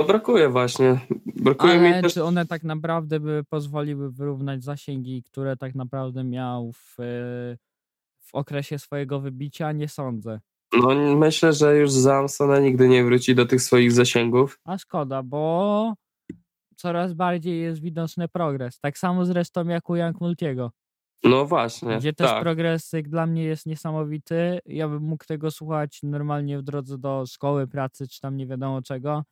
No, 0.00 0.06
brakuje 0.06 0.48
właśnie. 0.48 1.00
Brakuje 1.26 1.78
mi 1.78 1.86
Ale 1.86 2.02
też... 2.02 2.14
czy 2.14 2.24
one 2.24 2.46
tak 2.46 2.62
naprawdę 2.64 3.20
by 3.20 3.44
pozwoliły 3.50 4.12
wyrównać 4.12 4.64
zasięgi, 4.64 5.22
które 5.22 5.56
tak 5.56 5.74
naprawdę 5.74 6.24
miał 6.24 6.72
w, 6.72 7.00
e, 7.00 7.56
w 8.20 8.34
okresie 8.34 8.78
swojego 8.78 9.20
wybicia? 9.20 9.72
Nie 9.72 9.88
sądzę. 9.88 10.40
No, 10.72 11.16
myślę, 11.16 11.52
że 11.52 11.76
już 11.76 11.90
Zamsona 11.90 12.58
nigdy 12.60 12.88
nie 12.88 13.04
wróci 13.04 13.34
do 13.34 13.46
tych 13.46 13.62
swoich 13.62 13.92
zasięgów. 13.92 14.60
A 14.64 14.78
szkoda, 14.78 15.22
bo 15.22 15.94
coraz 16.76 17.12
bardziej 17.12 17.60
jest 17.60 17.80
widoczny 17.80 18.28
progres. 18.28 18.80
Tak 18.80 18.98
samo 18.98 19.24
zresztą 19.24 19.68
jak 19.68 19.90
u 19.90 19.96
Young 19.96 20.20
Multiego, 20.20 20.70
No 21.24 21.44
właśnie, 21.46 21.98
gdzie 21.98 22.12
też 22.12 22.28
tak. 22.28 22.42
progres 22.42 22.92
jak 22.92 23.08
dla 23.08 23.26
mnie 23.26 23.44
jest 23.44 23.66
niesamowity. 23.66 24.58
Ja 24.66 24.88
bym 24.88 25.02
mógł 25.02 25.24
tego 25.24 25.50
słuchać 25.50 25.98
normalnie 26.02 26.58
w 26.58 26.62
drodze 26.62 26.98
do 26.98 27.24
szkoły, 27.26 27.66
pracy, 27.66 28.08
czy 28.08 28.20
tam 28.20 28.36
nie 28.36 28.46
wiadomo 28.46 28.82
czego, 28.82 29.22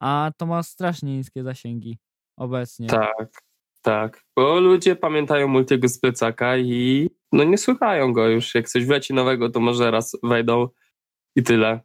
a 0.00 0.30
to 0.36 0.46
ma 0.46 0.62
strasznie 0.62 1.16
niskie 1.16 1.42
zasięgi 1.42 1.98
obecnie. 2.36 2.86
Tak, 2.86 3.42
tak. 3.82 4.22
Bo 4.36 4.60
ludzie 4.60 4.96
pamiętają 4.96 5.48
Multiego 5.48 5.88
z 5.88 5.98
plecaka 5.98 6.56
i 6.56 7.10
no 7.32 7.44
nie 7.44 7.58
słuchają 7.58 8.12
go 8.12 8.28
już. 8.28 8.54
Jak 8.54 8.68
coś 8.68 8.86
wleci 8.86 9.14
nowego, 9.14 9.50
to 9.50 9.60
może 9.60 9.90
raz 9.90 10.16
wejdą 10.22 10.68
i 11.36 11.42
tyle. 11.42 11.80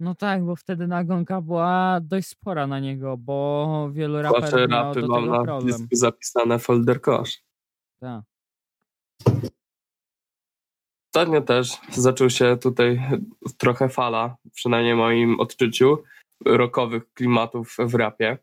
No 0.00 0.14
tak, 0.14 0.44
bo 0.44 0.56
wtedy 0.56 0.86
nagonka 0.86 1.40
była 1.40 2.00
dość 2.02 2.28
spora 2.28 2.66
na 2.66 2.80
niego, 2.80 3.16
bo 3.16 3.88
wielu 3.92 4.14
Wasze 4.14 4.32
raperów 4.32 4.70
miało 4.70 4.84
rapy 4.88 5.00
do 5.00 5.08
mam 5.08 5.26
na 5.26 5.42
problem. 5.42 5.66
dysku 5.66 5.86
zapisane 5.92 6.58
folder 6.58 7.00
kosz. 7.00 7.42
Tak. 8.00 8.24
Ostatnio 11.14 11.40
też 11.40 11.80
zaczął 11.90 12.30
się 12.30 12.56
tutaj 12.56 13.02
trochę 13.58 13.88
fala, 13.88 14.36
przynajmniej 14.52 14.94
moim 14.94 15.40
odczuciu, 15.40 16.02
rockowych 16.46 17.12
klimatów 17.12 17.76
w 17.78 17.94
rapie. 17.94 18.38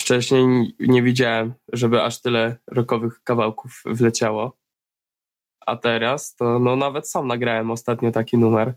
Wcześniej 0.00 0.74
nie 0.78 1.02
widziałem, 1.02 1.54
żeby 1.72 2.02
aż 2.02 2.20
tyle 2.20 2.56
rockowych 2.66 3.22
kawałków 3.24 3.82
wleciało. 3.86 4.58
A 5.66 5.76
teraz 5.76 6.34
to 6.34 6.58
no 6.58 6.76
nawet 6.76 7.08
sam 7.08 7.26
nagrałem 7.26 7.70
ostatnio 7.70 8.10
taki 8.10 8.38
numer. 8.38 8.74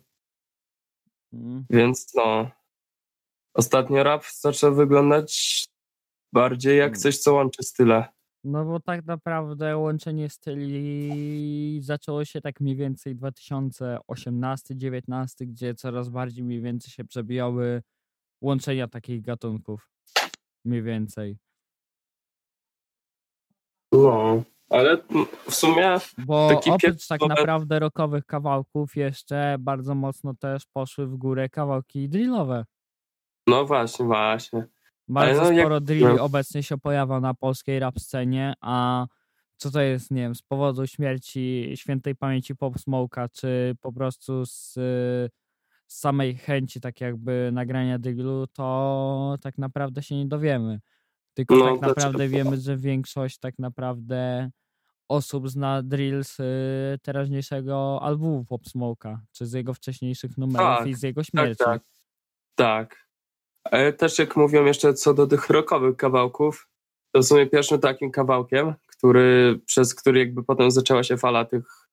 Mm. 1.33 1.65
Więc 1.69 2.13
no. 2.13 2.51
Ostatnio 3.53 4.03
rap 4.03 4.25
zaczął 4.25 4.75
wyglądać 4.75 5.65
bardziej 6.33 6.77
jak 6.77 6.97
coś, 6.97 7.17
co 7.17 7.33
łączy 7.33 7.63
style. 7.63 8.15
No 8.45 8.65
bo 8.65 8.79
tak 8.79 9.05
naprawdę 9.05 9.77
łączenie 9.77 10.29
styli 10.29 11.79
zaczęło 11.81 12.25
się 12.25 12.41
tak 12.41 12.61
mniej 12.61 12.75
więcej 12.75 13.15
2018-19, 13.15 15.45
gdzie 15.45 15.75
coraz 15.75 16.09
bardziej 16.09 16.43
mniej 16.43 16.61
więcej 16.61 16.91
się 16.91 17.05
przebijały 17.05 17.81
łączenia 18.41 18.87
takich 18.87 19.21
gatunków. 19.21 19.89
Mniej 20.65 20.83
więcej. 20.83 21.37
No. 23.91 24.43
Ale 24.69 24.97
w 25.49 25.55
sumie 25.55 25.97
Bo 26.17 26.61
oprócz 26.65 27.07
tak 27.07 27.21
naprawdę 27.21 27.79
rockowych 27.79 28.25
kawałków 28.25 28.95
jeszcze 28.95 29.55
bardzo 29.59 29.95
mocno 29.95 30.33
też 30.33 30.65
poszły 30.65 31.07
w 31.07 31.15
górę 31.15 31.49
kawałki 31.49 32.09
drillowe. 32.09 32.65
No 33.47 33.65
właśnie, 33.65 34.05
właśnie. 34.05 34.67
Bardzo 35.07 35.41
no, 35.43 35.51
jak- 35.51 35.59
sporo 35.65 35.81
drilli 35.81 36.05
no. 36.15 36.23
obecnie 36.23 36.63
się 36.63 36.77
pojawia 36.77 37.19
na 37.19 37.33
polskiej 37.33 37.79
rap 37.79 37.99
scenie, 37.99 38.53
a 38.61 39.05
co 39.57 39.71
to 39.71 39.81
jest, 39.81 40.11
nie 40.11 40.21
wiem, 40.21 40.35
z 40.35 40.41
powodu 40.41 40.87
śmierci 40.87 41.71
świętej 41.75 42.15
pamięci 42.15 42.55
Pop 42.55 42.73
Smoke'a, 42.75 43.29
czy 43.31 43.75
po 43.81 43.93
prostu 43.93 44.45
z, 44.45 44.73
z 44.73 45.99
samej 45.99 46.35
chęci 46.37 46.81
tak 46.81 47.01
jakby 47.01 47.49
nagrania 47.53 47.99
drillu, 47.99 48.47
to 48.47 49.35
tak 49.41 49.57
naprawdę 49.57 50.03
się 50.03 50.15
nie 50.15 50.25
dowiemy. 50.27 50.79
Tylko 51.33 51.55
No, 51.55 51.61
tak 51.65 51.79
dlaczego? 51.79 51.95
naprawdę 51.95 52.27
wiemy, 52.29 52.57
że 52.57 52.77
większość 52.77 53.37
tak 53.39 53.59
naprawdę 53.59 54.49
osób 55.07 55.49
zna 55.49 55.83
drill 55.83 56.23
z 56.23 56.39
y, 56.39 56.99
teraźniejszego 57.01 57.99
albumu 58.01 58.45
Pop 58.45 58.61
Smoke'a, 58.63 59.17
czy 59.31 59.45
z 59.45 59.53
jego 59.53 59.73
wcześniejszych 59.73 60.37
numerów 60.37 60.77
Tak, 60.77 60.87
i 60.87 60.93
z 60.93 61.03
jego 61.03 61.21
Tak, 61.21 61.29
śmierci. 61.29 61.63
tak. 61.65 61.81
Tak. 62.55 63.04
Ale 63.71 63.93
też 63.93 64.19
jak 64.19 64.35
mówią 64.35 64.65
jeszcze 64.65 64.93
co 64.93 65.13
do 65.13 65.27
tych 65.27 65.49
rockowych 65.49 65.97
kawałków, 65.97 66.69
to 67.11 67.21
w 67.21 67.25
sumie 67.25 67.45
pierwszym 67.47 67.79
takim 67.79 68.11
kawałkiem, 68.11 68.73
który, 68.87 69.59
przez 69.65 69.95
który 69.95 70.19
jakby 70.19 70.43
potem 70.43 70.71
zaczęła 70.71 71.03
się 71.03 71.17
fala 71.17 71.45
tych 71.45 71.87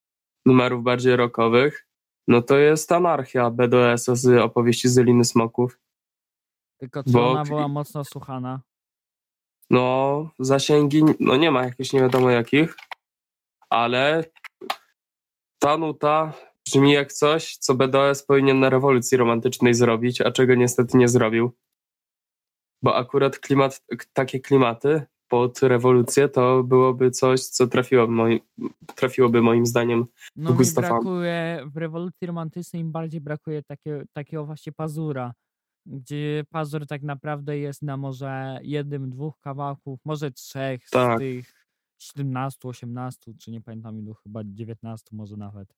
numerów 0.46 0.82
bardziej 0.84 1.16
rockowych, 1.16 1.86
no 2.28 2.42
to 2.42 2.58
jest 2.58 2.92
Anarchia 2.92 3.50
BDS 3.50 4.04
z 4.04 4.38
opowieści 4.42 4.88
Zeliny 4.88 5.24
Smoków. 5.24 5.80
Tylko 6.78 7.04
czy 7.04 7.10
Bo- 7.10 7.30
ona 7.30 7.44
była 7.44 7.68
mocno 7.68 8.04
słuchana? 8.04 8.60
No, 9.70 10.30
zasięgi, 10.38 11.04
no 11.20 11.36
nie 11.36 11.50
ma 11.50 11.64
jakichś 11.64 11.92
nie 11.92 12.00
wiadomo 12.00 12.30
jakich, 12.30 12.76
ale 13.70 14.24
ta 15.58 15.76
nuta 15.76 16.32
brzmi 16.66 16.92
jak 16.92 17.12
coś, 17.12 17.56
co 17.56 17.74
BDS 17.74 18.22
powinien 18.22 18.60
na 18.60 18.70
rewolucji 18.70 19.18
romantycznej 19.18 19.74
zrobić, 19.74 20.20
a 20.20 20.30
czego 20.30 20.54
niestety 20.54 20.96
nie 20.96 21.08
zrobił. 21.08 21.52
Bo 22.82 22.96
akurat 22.96 23.38
klimat, 23.38 23.84
takie 24.12 24.40
klimaty 24.40 25.02
pod 25.28 25.62
rewolucję 25.62 26.28
to 26.28 26.62
byłoby 26.64 27.10
coś, 27.10 27.40
co 27.44 27.66
trafiło 27.66 28.06
moim, 28.06 28.40
trafiłoby 28.94 29.42
moim 29.42 29.66
zdaniem 29.66 30.06
No 30.36 30.50
mi 30.50 30.56
gusta 30.56 30.82
fan. 30.82 30.90
brakuje, 30.90 31.62
w 31.66 31.76
rewolucji 31.76 32.26
romantycznej 32.26 32.82
im 32.82 32.92
bardziej 32.92 33.20
brakuje 33.20 33.62
takie, 33.62 34.04
takiego 34.12 34.46
właśnie 34.46 34.72
pazura, 34.72 35.32
gdzie 35.86 36.44
pazur 36.50 36.86
tak 36.86 37.02
naprawdę 37.02 37.58
jest 37.58 37.82
na 37.82 37.96
może 37.96 38.58
jednym, 38.62 39.10
dwóch 39.10 39.38
kawałków, 39.40 40.00
może 40.04 40.30
trzech 40.30 40.88
z 40.88 40.90
Tak. 40.90 41.18
tych 41.18 41.52
17, 41.98 42.68
18, 42.68 43.34
czy 43.38 43.50
nie 43.50 43.60
pamiętam 43.60 43.98
ilu, 43.98 44.14
chyba 44.14 44.40
19 44.44 45.06
może 45.12 45.36
nawet. 45.36 45.74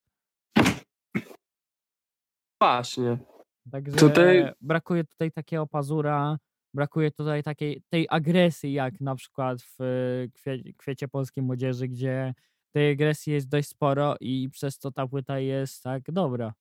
Właśnie. 2.65 3.19
Także 3.71 3.97
Tutaj- 3.97 4.53
brakuje 4.61 5.05
tutaj 5.05 5.33
takiego 5.33 5.67
pazura, 5.67 6.39
brakuje 6.75 7.11
tutaj 7.11 7.43
takiej 7.43 7.83
tej 7.89 8.07
agresji, 8.11 8.73
jak 8.73 9.01
na 9.01 9.15
przykład 9.15 9.63
w 9.63 9.81
e, 9.81 10.29
kwie, 10.35 10.73
kwiecie 10.77 11.09
polskiej 11.09 11.45
młodzieży, 11.45 11.89
gdzie 11.89 12.35
tej 12.73 12.93
agresji 12.93 13.33
jest 13.33 13.49
dość 13.49 13.69
sporo 13.69 14.17
i 14.21 14.49
przez 14.53 14.79
to 14.79 14.91
ta 14.91 15.07
płyta 15.07 15.39
jest 15.39 15.83
tak 15.83 16.03
dobra. 16.13 16.53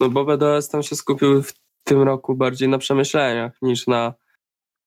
No 0.00 0.08
bo 0.10 0.24
BDS 0.24 0.68
tam 0.68 0.82
się 0.82 0.96
skupił 0.96 1.42
w 1.42 1.52
tym 1.84 2.02
roku 2.02 2.34
bardziej 2.34 2.68
na 2.68 2.78
przemyśleniach 2.78 3.58
niż 3.62 3.86
na 3.86 4.14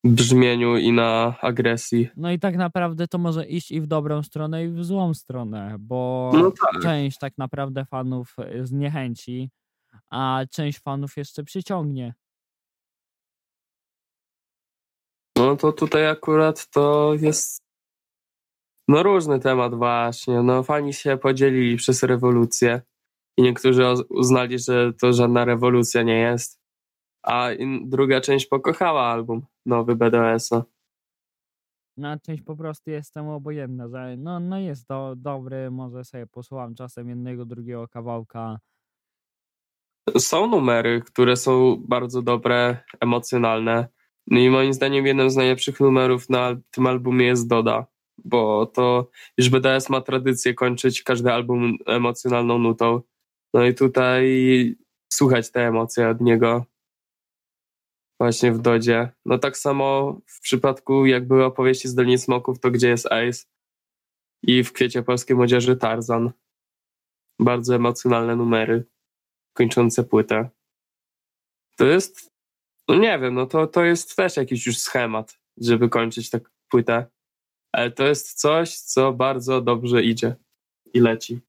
brzmieniu 0.03 0.77
i 0.77 0.91
na 0.91 1.35
agresji. 1.41 2.09
No 2.17 2.31
i 2.31 2.39
tak 2.39 2.55
naprawdę 2.55 3.07
to 3.07 3.17
może 3.17 3.45
iść 3.47 3.71
i 3.71 3.81
w 3.81 3.87
dobrą 3.87 4.23
stronę, 4.23 4.65
i 4.65 4.69
w 4.69 4.85
złą 4.85 5.13
stronę, 5.13 5.75
bo 5.79 6.31
No 6.33 6.51
tak. 6.51 6.81
część 6.81 7.17
tak 7.17 7.37
naprawdę 7.37 7.85
fanów 7.85 8.35
zniechęci, 8.63 9.49
a 10.09 10.41
część 10.51 10.79
fanów 10.79 11.17
jeszcze 11.17 11.43
przyciągnie. 11.43 12.13
No 15.37 15.55
to 15.55 15.71
tutaj 15.71 16.07
akurat 16.07 16.69
to 16.69 17.13
jest 17.13 17.63
no 18.87 19.03
różny 19.03 19.39
temat 19.39 19.75
właśnie. 19.75 20.43
No 20.43 20.63
fani 20.63 20.93
się 20.93 21.17
podzielili 21.17 21.77
przez 21.77 22.03
rewolucję 22.03 22.81
i 23.37 23.41
niektórzy 23.41 23.83
uznali, 24.09 24.59
że 24.59 24.93
to 24.93 25.13
żadna 25.13 25.45
rewolucja 25.45 26.03
nie 26.03 26.19
jest, 26.19 26.59
a 27.23 27.49
druga 27.85 28.21
część 28.21 28.45
pokochała 28.45 29.01
album 29.01 29.41
nowy 29.65 29.95
BDS-a. 29.95 30.63
Na 31.97 32.19
część 32.19 32.43
po 32.43 32.55
prostu 32.55 32.89
jestem 32.89 33.27
obojętna, 33.27 33.87
że 33.87 34.15
no, 34.17 34.39
no 34.39 34.59
jest 34.59 34.87
do, 34.87 35.13
dobry, 35.17 35.71
może 35.71 36.03
sobie 36.03 36.27
posłucham 36.27 36.75
czasem 36.75 37.09
jednego, 37.09 37.45
drugiego 37.45 37.87
kawałka. 37.87 38.59
Są 40.17 40.47
numery, 40.47 41.01
które 41.01 41.37
są 41.37 41.83
bardzo 41.87 42.21
dobre, 42.21 42.77
emocjonalne. 42.99 43.87
No 44.27 44.39
i 44.39 44.49
moim 44.49 44.73
zdaniem 44.73 45.05
jednym 45.05 45.29
z 45.29 45.35
najlepszych 45.35 45.79
numerów 45.79 46.29
na 46.29 46.55
tym 46.71 46.87
albumie 46.87 47.25
jest 47.25 47.47
Doda, 47.47 47.85
bo 48.25 48.65
to 48.65 49.09
już 49.37 49.49
BDS 49.49 49.89
ma 49.89 50.01
tradycję 50.01 50.53
kończyć 50.53 51.03
każdy 51.03 51.31
album 51.33 51.77
emocjonalną 51.85 52.57
nutą. 52.57 53.01
No 53.53 53.65
i 53.65 53.75
tutaj 53.75 54.23
słuchać 55.13 55.51
te 55.51 55.67
emocje 55.67 56.09
od 56.09 56.21
niego 56.21 56.65
właśnie 58.19 58.51
w 58.51 58.59
Dodzie. 58.59 59.11
No 59.25 59.37
tak 59.37 59.57
samo 59.57 60.17
w 60.25 60.41
przypadku 60.41 61.05
jak 61.05 61.27
były 61.27 61.45
opowieści 61.45 61.87
z 61.87 61.95
Doliny 61.95 62.17
Smoków, 62.17 62.59
to 62.59 62.71
gdzie 62.71 62.89
jest 62.89 63.05
Ace 63.05 63.45
i 64.43 64.63
w 64.63 64.73
Kwiecie 64.73 65.03
Polskiej 65.03 65.35
Młodzieży 65.35 65.77
Tarzan. 65.77 66.31
Bardzo 67.39 67.75
emocjonalne 67.75 68.35
numery 68.35 68.85
kończące 69.53 70.03
płytę. 70.03 70.49
To 71.77 71.85
jest, 71.85 72.31
no 72.87 72.95
nie 72.95 73.19
wiem, 73.19 73.33
no 73.33 73.45
to, 73.45 73.67
to 73.67 73.83
jest 73.83 74.15
też 74.15 74.37
jakiś 74.37 74.65
już 74.65 74.77
schemat, 74.77 75.39
żeby 75.57 75.89
kończyć 75.89 76.29
tak 76.29 76.51
płytę. 76.69 77.05
Ale 77.71 77.91
to 77.91 78.07
jest 78.07 78.33
coś, 78.33 78.77
co 78.79 79.13
bardzo 79.13 79.61
dobrze 79.61 80.03
idzie 80.03 80.35
i 80.93 80.99
leci. 80.99 81.41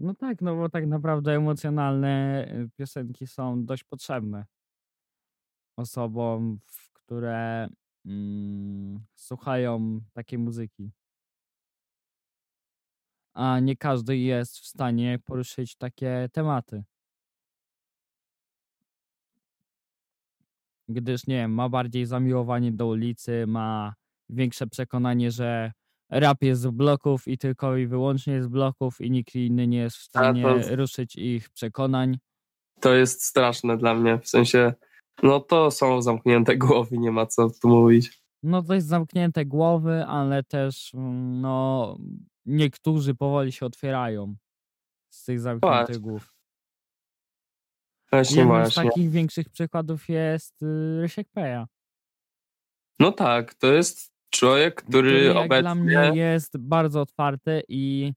No 0.00 0.14
tak, 0.14 0.42
no 0.42 0.56
bo 0.56 0.68
tak 0.68 0.86
naprawdę 0.86 1.32
emocjonalne 1.32 2.46
y, 2.54 2.68
piosenki 2.76 3.26
są 3.26 3.64
dość 3.64 3.84
potrzebne 3.84 4.46
osobom, 5.76 6.58
które 6.92 7.68
mm, 8.06 9.00
słuchają 9.14 10.00
takiej 10.12 10.38
muzyki. 10.38 10.90
A 13.34 13.60
nie 13.60 13.76
każdy 13.76 14.16
jest 14.16 14.58
w 14.58 14.66
stanie 14.66 15.18
poruszyć 15.24 15.76
takie 15.76 16.28
tematy. 16.32 16.84
Gdyż, 20.88 21.26
nie 21.26 21.34
wiem, 21.36 21.54
ma 21.54 21.68
bardziej 21.68 22.06
zamiłowanie 22.06 22.72
do 22.72 22.86
ulicy, 22.86 23.44
ma 23.46 23.94
większe 24.28 24.66
przekonanie, 24.66 25.30
że 25.30 25.72
rap 26.10 26.42
jest 26.42 26.60
z 26.60 26.66
bloków 26.66 27.28
i 27.28 27.38
tylko 27.38 27.76
i 27.76 27.86
wyłącznie 27.86 28.42
z 28.42 28.46
bloków 28.46 29.00
i 29.00 29.10
nikt 29.10 29.34
inny 29.34 29.66
nie 29.66 29.78
jest 29.78 29.96
w 29.96 30.00
A 30.00 30.02
to- 30.04 30.08
stanie 30.10 30.76
ruszyć 30.76 31.16
ich 31.16 31.50
przekonań. 31.50 32.18
To 32.80 32.94
jest 32.94 33.24
straszne 33.24 33.76
dla 33.76 33.94
mnie, 33.94 34.18
w 34.18 34.28
sensie, 34.28 34.72
no 35.22 35.40
to 35.40 35.70
są 35.70 36.02
zamknięte 36.02 36.56
głowy, 36.66 36.98
nie 36.98 37.10
ma 37.10 37.26
co 37.26 37.50
tu 37.50 37.68
mówić. 37.68 38.22
No 38.42 38.62
to 38.62 38.74
jest 38.74 38.86
zamknięte 38.86 39.46
głowy, 39.46 40.04
ale 40.04 40.42
też 40.42 40.94
mm, 40.94 41.40
no 41.40 41.96
niektórzy 42.46 43.14
powoli 43.14 43.52
się 43.52 43.66
otwierają 43.66 44.36
z 45.10 45.24
tych 45.24 45.40
zamkniętych 45.40 45.98
głów. 45.98 46.35
Właśnie, 48.10 48.38
Jednym 48.38 48.56
z 48.56 48.74
właśnie. 48.74 48.84
takich 48.90 49.10
większych 49.10 49.48
przykładów 49.48 50.08
jest 50.08 50.62
y, 50.62 51.00
Rysiek 51.00 51.28
Peja, 51.34 51.66
No 53.00 53.12
tak, 53.12 53.54
to 53.54 53.66
jest 53.72 54.12
człowiek, 54.30 54.74
który, 54.74 55.10
który 55.10 55.24
jak 55.24 55.36
obecnie... 55.36 55.62
dla 55.62 55.74
mnie 55.74 56.16
jest 56.16 56.58
bardzo 56.58 57.00
otwarty 57.00 57.62
i 57.68 58.12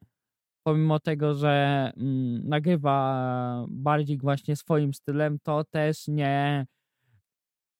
pomimo 0.63 0.99
tego, 0.99 1.33
że 1.35 1.91
mm, 1.97 2.49
nagrywa 2.49 3.65
bardziej 3.69 4.17
właśnie 4.17 4.55
swoim 4.55 4.93
stylem, 4.93 5.39
to 5.43 5.63
też 5.63 6.07
nie 6.07 6.65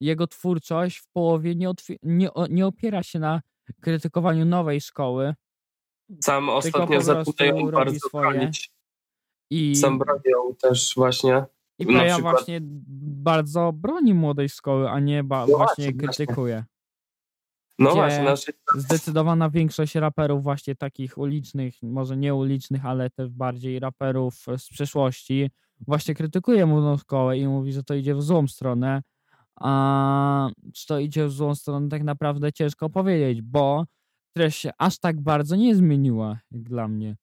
jego 0.01 0.27
twórczość 0.27 0.97
w 0.97 1.07
połowie 1.07 1.55
nie, 1.55 1.71
nie, 2.03 2.29
nie 2.49 2.67
opiera 2.67 3.03
się 3.03 3.19
na 3.19 3.41
krytykowaniu 3.81 4.45
nowej 4.45 4.81
szkoły 4.81 5.33
Sam 6.21 6.49
ostatnio 6.49 6.99
robi 6.99 7.71
bardzo 7.71 7.99
swoje. 7.99 8.29
bronić. 8.31 8.71
i 9.49 9.75
Sam 9.75 9.99
bronią 9.99 10.55
też 10.61 10.93
właśnie. 10.95 11.45
I 11.79 11.85
Peja 11.85 12.13
przykład- 12.13 12.35
właśnie 12.35 12.59
bardzo 13.01 13.73
broni 13.73 14.13
młodej 14.13 14.49
szkoły, 14.49 14.89
a 14.89 14.99
nie 14.99 15.23
ba- 15.23 15.45
No 15.49 15.57
właśnie 15.57 15.93
krytykuje. 15.93 16.65
No 17.79 17.95
właśnie, 17.95 18.21
znaczy, 18.21 18.53
Zdecydowana 18.75 19.49
większość 19.49 19.95
raperów 19.95 20.43
właśnie 20.43 20.75
takich 20.75 21.17
ulicznych, 21.17 21.73
może 21.81 22.17
nie 22.17 22.35
ulicznych, 22.35 22.85
ale 22.85 23.09
też 23.09 23.29
bardziej 23.29 23.79
raperów 23.79 24.35
z 24.57 24.69
przeszłości 24.69 25.49
właśnie 25.87 26.15
krytykuje 26.15 26.65
młodą 26.65 26.97
szkołę 26.97 27.37
i 27.37 27.47
mówi, 27.47 27.73
że 27.73 27.83
to 27.83 27.93
idzie 27.93 28.15
w 28.15 28.21
złą 28.23 28.47
stronę. 28.47 29.01
A 29.55 30.49
czy 30.73 30.87
to 30.87 30.99
idzie 30.99 31.25
w 31.25 31.31
złą 31.31 31.55
stronę, 31.55 31.89
tak 31.89 32.03
naprawdę 32.03 32.53
ciężko 32.53 32.89
powiedzieć, 32.89 33.41
bo 33.41 33.85
treść 34.35 34.59
się 34.59 34.71
aż 34.77 34.99
tak 34.99 35.21
bardzo 35.21 35.55
nie 35.55 35.75
zmieniła, 35.75 36.39
jak 36.51 36.63
dla 36.63 36.87
mnie. 36.87 37.15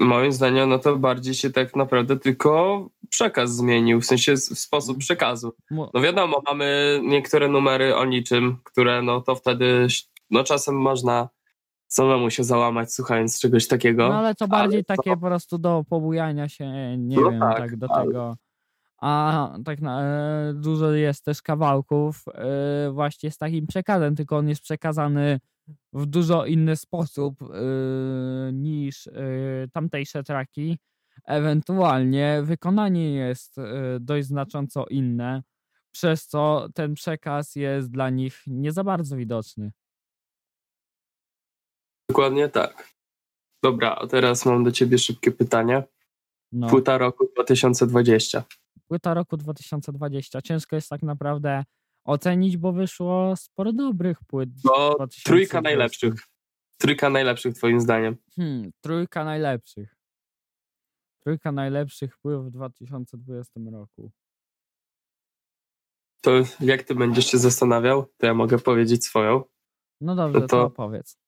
Moim 0.00 0.32
zdaniem, 0.32 0.68
no 0.68 0.78
to 0.78 0.96
bardziej 0.96 1.34
się 1.34 1.50
tak 1.50 1.76
naprawdę 1.76 2.16
tylko 2.18 2.86
przekaz 3.10 3.50
zmienił, 3.56 4.00
w 4.00 4.06
sensie 4.06 4.36
sposób 4.36 4.98
przekazu. 4.98 5.52
Mo- 5.70 5.90
No 5.94 6.00
wiadomo, 6.00 6.42
mamy 6.46 7.00
niektóre 7.04 7.48
numery 7.48 7.96
o 7.96 8.04
niczym, 8.04 8.56
które 8.64 9.02
no 9.02 9.20
to 9.20 9.34
wtedy, 9.34 9.86
no 10.30 10.44
czasem 10.44 10.74
można 10.80 11.28
samemu 11.88 12.30
się 12.30 12.44
załamać 12.44 12.94
słuchając 12.94 13.40
czegoś 13.40 13.68
takiego. 13.68 14.08
No 14.08 14.14
ale 14.18 14.34
to 14.34 14.48
bardziej 14.48 14.84
to- 14.84 14.96
takie 14.96 15.10
po 15.16 15.26
prostu 15.26 15.58
do 15.58 15.84
pobujania 15.88 16.48
się, 16.48 16.96
nie 16.98 17.16
No 17.16 17.30
wiem, 17.30 17.40
tak, 17.40 17.56
tak, 17.58 17.76
do 17.76 17.90
ale- 17.90 18.06
tego. 18.06 18.36
A 19.02 19.50
tak 19.64 19.80
na, 19.80 20.02
e, 20.02 20.52
dużo 20.54 20.92
jest 20.92 21.24
też 21.24 21.42
kawałków 21.42 22.24
e, 22.34 22.90
właśnie 22.92 23.30
z 23.30 23.38
takim 23.38 23.66
przekazem, 23.66 24.16
tylko 24.16 24.36
on 24.36 24.48
jest 24.48 24.62
przekazany 24.62 25.40
w 25.92 26.06
dużo 26.06 26.46
inny 26.46 26.76
sposób 26.76 27.42
e, 27.42 27.46
niż 28.52 29.06
e, 29.06 29.12
tamtejsze 29.72 30.22
traki. 30.22 30.78
Ewentualnie 31.24 32.40
wykonanie 32.44 33.14
jest 33.14 33.58
e, 33.58 33.62
dość 34.00 34.26
znacząco 34.26 34.86
inne, 34.86 35.42
przez 35.92 36.26
co 36.26 36.68
ten 36.74 36.94
przekaz 36.94 37.56
jest 37.56 37.90
dla 37.90 38.10
nich 38.10 38.42
nie 38.46 38.72
za 38.72 38.84
bardzo 38.84 39.16
widoczny. 39.16 39.72
Dokładnie 42.08 42.48
tak. 42.48 42.90
Dobra, 43.62 43.94
a 43.94 44.06
teraz 44.06 44.46
mam 44.46 44.64
do 44.64 44.72
ciebie 44.72 44.98
szybkie 44.98 45.30
pytanie. 45.30 45.82
No. 46.52 46.68
Płyta 46.68 46.98
roku 46.98 47.28
2020. 47.34 48.44
płyta 48.88 49.14
roku 49.14 49.36
2020. 49.36 50.42
Ciężko 50.42 50.76
jest 50.76 50.88
tak 50.88 51.02
naprawdę 51.02 51.64
ocenić, 52.10 52.56
bo 52.56 52.72
wyszło 52.72 53.36
sporo 53.36 53.72
dobrych 53.72 54.18
płyt. 54.26 54.48
No, 54.64 54.94
2020. 54.94 55.30
trójka 55.30 55.60
najlepszych. 55.60 56.14
Trójka 56.78 57.10
najlepszych 57.10 57.54
twoim 57.54 57.80
zdaniem. 57.80 58.16
Hmm, 58.36 58.70
trójka 58.80 59.24
najlepszych. 59.24 59.96
Trójka 61.22 61.52
najlepszych 61.52 62.18
pływ 62.18 62.44
w 62.44 62.50
2020 62.50 63.60
roku. 63.72 64.10
To 66.22 66.30
jak 66.60 66.82
ty 66.82 66.94
będziesz 66.94 67.26
się 67.26 67.38
zastanawiał, 67.38 68.06
to 68.18 68.26
ja 68.26 68.34
mogę 68.34 68.58
powiedzieć 68.58 69.04
swoją. 69.06 69.42
No 70.00 70.14
dobrze, 70.14 70.40
No 70.40 70.46
to, 70.46 70.56
to- 70.56 70.64
opowiedz. 70.64 71.18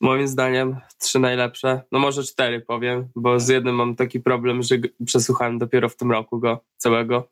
Moim 0.00 0.28
zdaniem 0.28 0.76
trzy 0.98 1.18
najlepsze, 1.18 1.82
no 1.92 1.98
może 1.98 2.22
cztery 2.22 2.60
powiem, 2.60 3.08
bo 3.16 3.40
z 3.40 3.48
jednym 3.48 3.74
mam 3.74 3.96
taki 3.96 4.20
problem, 4.20 4.62
że 4.62 4.76
przesłuchałem 5.06 5.58
dopiero 5.58 5.88
w 5.88 5.96
tym 5.96 6.12
roku 6.12 6.38
go 6.38 6.64
całego, 6.76 7.28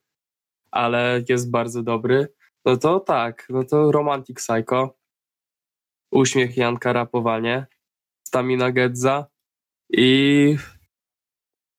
ale 0.71 1.23
jest 1.29 1.51
bardzo 1.51 1.83
dobry. 1.83 2.35
No 2.65 2.77
to 2.77 3.01
tak, 3.01 3.47
no 3.51 3.65
to 3.65 3.93
Romantic 3.93 4.37
Psycho, 4.39 4.99
Uśmiech 6.13 6.57
Janka 6.57 6.93
Rapowanie, 6.93 7.67
Stamina 8.27 8.73
Gedza 8.73 9.27
i 9.93 10.57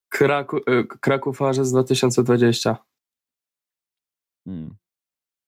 Kraku, 0.09 0.57
y, 0.57 0.87
Kraków 1.01 1.39
Marzec 1.39 1.71
2020. 1.71 2.77
Mm. 4.47 4.75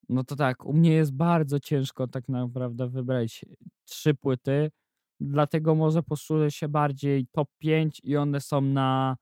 No 0.10 0.24
to 0.24 0.36
tak, 0.36 0.66
u 0.66 0.74
mnie 0.74 0.92
jest 0.92 1.14
bardzo 1.14 1.60
ciężko 1.60 2.08
tak 2.08 2.30
naprawdę 2.30 2.90
wybrać 2.90 3.46
trzy 3.86 4.14
płyty, 4.14 4.72
dlatego 5.20 5.76
może 5.76 6.04
posłużę 6.04 6.52
się 6.52 6.68
bardziej 6.68 7.28
top 7.32 7.50
5 7.58 8.02
i 8.04 8.18
one 8.18 8.42
są 8.42 8.62
na 8.62 9.18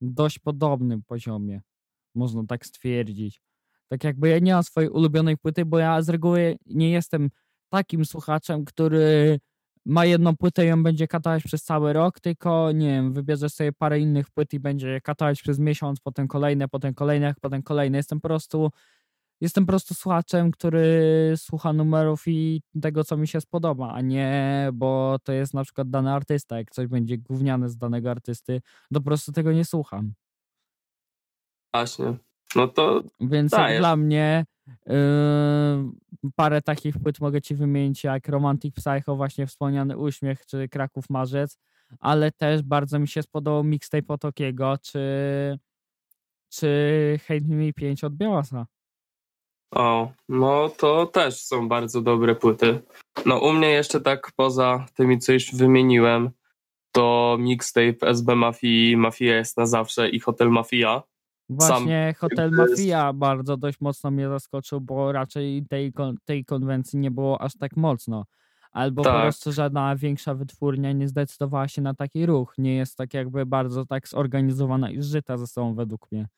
dość 0.00 0.38
podobnym 0.38 1.02
poziomie, 1.02 1.60
można 2.14 2.46
tak 2.46 2.66
stwierdzić. 2.66 3.42
Tak 3.92 4.04
jakby 4.04 4.28
ja 4.28 4.38
nie 4.38 4.52
mam 4.54 4.62
swojej 4.62 4.90
ulubionej 4.90 5.36
płyty, 5.36 5.64
bo 5.64 5.78
ja 5.78 6.02
z 6.02 6.08
reguły 6.08 6.56
nie 6.66 6.90
jestem 6.90 7.30
takim 7.68 8.04
słuchaczem, 8.04 8.64
który 8.64 9.38
ma 9.86 10.04
jedną 10.04 10.36
płytę 10.36 10.64
i 10.64 10.68
ją 10.68 10.82
będzie 10.82 11.08
katować 11.08 11.42
przez 11.42 11.62
cały 11.64 11.92
rok, 11.92 12.20
tylko 12.20 12.72
nie 12.72 12.86
wiem, 12.86 13.12
wybierze 13.12 13.50
sobie 13.50 13.72
parę 13.72 14.00
innych 14.00 14.30
płyt 14.30 14.52
i 14.54 14.60
będzie 14.60 15.00
katować 15.00 15.42
przez 15.42 15.58
miesiąc, 15.58 16.00
potem 16.00 16.28
kolejne, 16.28 16.68
potem 16.68 16.94
kolejne, 16.94 17.34
potem 17.40 17.62
kolejne. 17.62 17.98
Jestem 17.98 18.20
po 18.20 18.28
prostu 18.28 18.70
jestem 19.40 19.66
po 19.66 19.72
prostu 19.72 19.94
słuchaczem, 19.94 20.50
który 20.50 21.34
słucha 21.36 21.72
numerów 21.72 22.22
i 22.26 22.62
tego, 22.82 23.04
co 23.04 23.16
mi 23.16 23.28
się 23.28 23.40
spodoba, 23.40 23.92
a 23.92 24.00
nie, 24.00 24.68
bo 24.72 25.18
to 25.24 25.32
jest 25.32 25.54
na 25.54 25.64
przykład 25.64 25.90
dany 25.90 26.12
artysta. 26.12 26.58
Jak 26.58 26.70
coś 26.70 26.86
będzie 26.86 27.18
gówniane 27.18 27.68
z 27.68 27.76
danego 27.76 28.10
artysty, 28.10 28.60
to 28.92 29.00
po 29.00 29.04
prostu 29.04 29.32
tego 29.32 29.52
nie 29.52 29.64
słucham. 29.64 30.12
Właśnie. 31.74 32.31
No 32.56 32.68
to. 32.68 33.02
Więc 33.20 33.52
dla 33.78 33.96
mnie 33.96 34.44
yy, 34.86 34.94
parę 36.36 36.62
takich 36.62 36.98
płyt 36.98 37.20
mogę 37.20 37.40
ci 37.40 37.54
wymienić, 37.54 38.04
jak 38.04 38.28
Romantic 38.28 38.74
Psycho, 38.74 39.16
właśnie 39.16 39.46
wspomniany 39.46 39.96
Uśmiech, 39.96 40.46
czy 40.46 40.68
Kraków 40.68 41.10
Marzec, 41.10 41.58
ale 42.00 42.30
też 42.30 42.62
bardzo 42.62 42.98
mi 42.98 43.08
się 43.08 43.22
spodobał 43.22 43.64
mixtape 43.64 44.02
Potokiego, 44.02 44.78
czy, 44.82 45.58
czy 46.48 46.68
Hate 47.28 47.44
Me 47.48 47.72
5 47.72 48.04
od 48.04 48.14
Białasa. 48.14 48.66
O, 49.74 50.12
no 50.28 50.68
to 50.68 51.06
też 51.06 51.42
są 51.42 51.68
bardzo 51.68 52.02
dobre 52.02 52.34
płyty. 52.34 52.80
No 53.26 53.38
u 53.38 53.52
mnie 53.52 53.70
jeszcze 53.70 54.00
tak 54.00 54.32
poza 54.36 54.86
tymi, 54.94 55.18
co 55.18 55.32
już 55.32 55.54
wymieniłem, 55.54 56.30
to 56.92 57.36
mixtape 57.40 58.08
SB 58.08 58.34
Mafii, 58.34 58.96
Mafia 58.96 59.36
jest 59.36 59.56
na 59.56 59.66
zawsze 59.66 60.08
i 60.08 60.20
Hotel 60.20 60.50
Mafia. 60.50 61.02
Właśnie 61.56 62.14
Sam 62.18 62.30
Hotel 62.30 62.50
Mafia 62.68 63.12
bardzo 63.12 63.56
dość 63.56 63.80
mocno 63.80 64.10
mnie 64.10 64.28
zaskoczył, 64.28 64.80
bo 64.80 65.12
raczej 65.12 65.66
tej, 65.70 65.92
tej 66.24 66.44
konwencji 66.44 66.98
nie 66.98 67.10
było 67.10 67.40
aż 67.40 67.52
tak 67.56 67.76
mocno. 67.76 68.24
Albo 68.72 69.02
tak. 69.02 69.14
po 69.14 69.20
prostu 69.20 69.52
żadna 69.52 69.96
większa 69.96 70.34
wytwórnia 70.34 70.92
nie 70.92 71.08
zdecydowała 71.08 71.68
się 71.68 71.82
na 71.82 71.94
taki 71.94 72.26
ruch. 72.26 72.54
Nie 72.58 72.76
jest 72.76 72.96
tak 72.96 73.14
jakby 73.14 73.46
bardzo 73.46 73.86
tak 73.86 74.08
zorganizowana 74.08 74.90
i 74.90 75.02
zżyta 75.02 75.38
ze 75.38 75.46
sobą 75.46 75.74
według 75.74 76.12
mnie. 76.12 76.28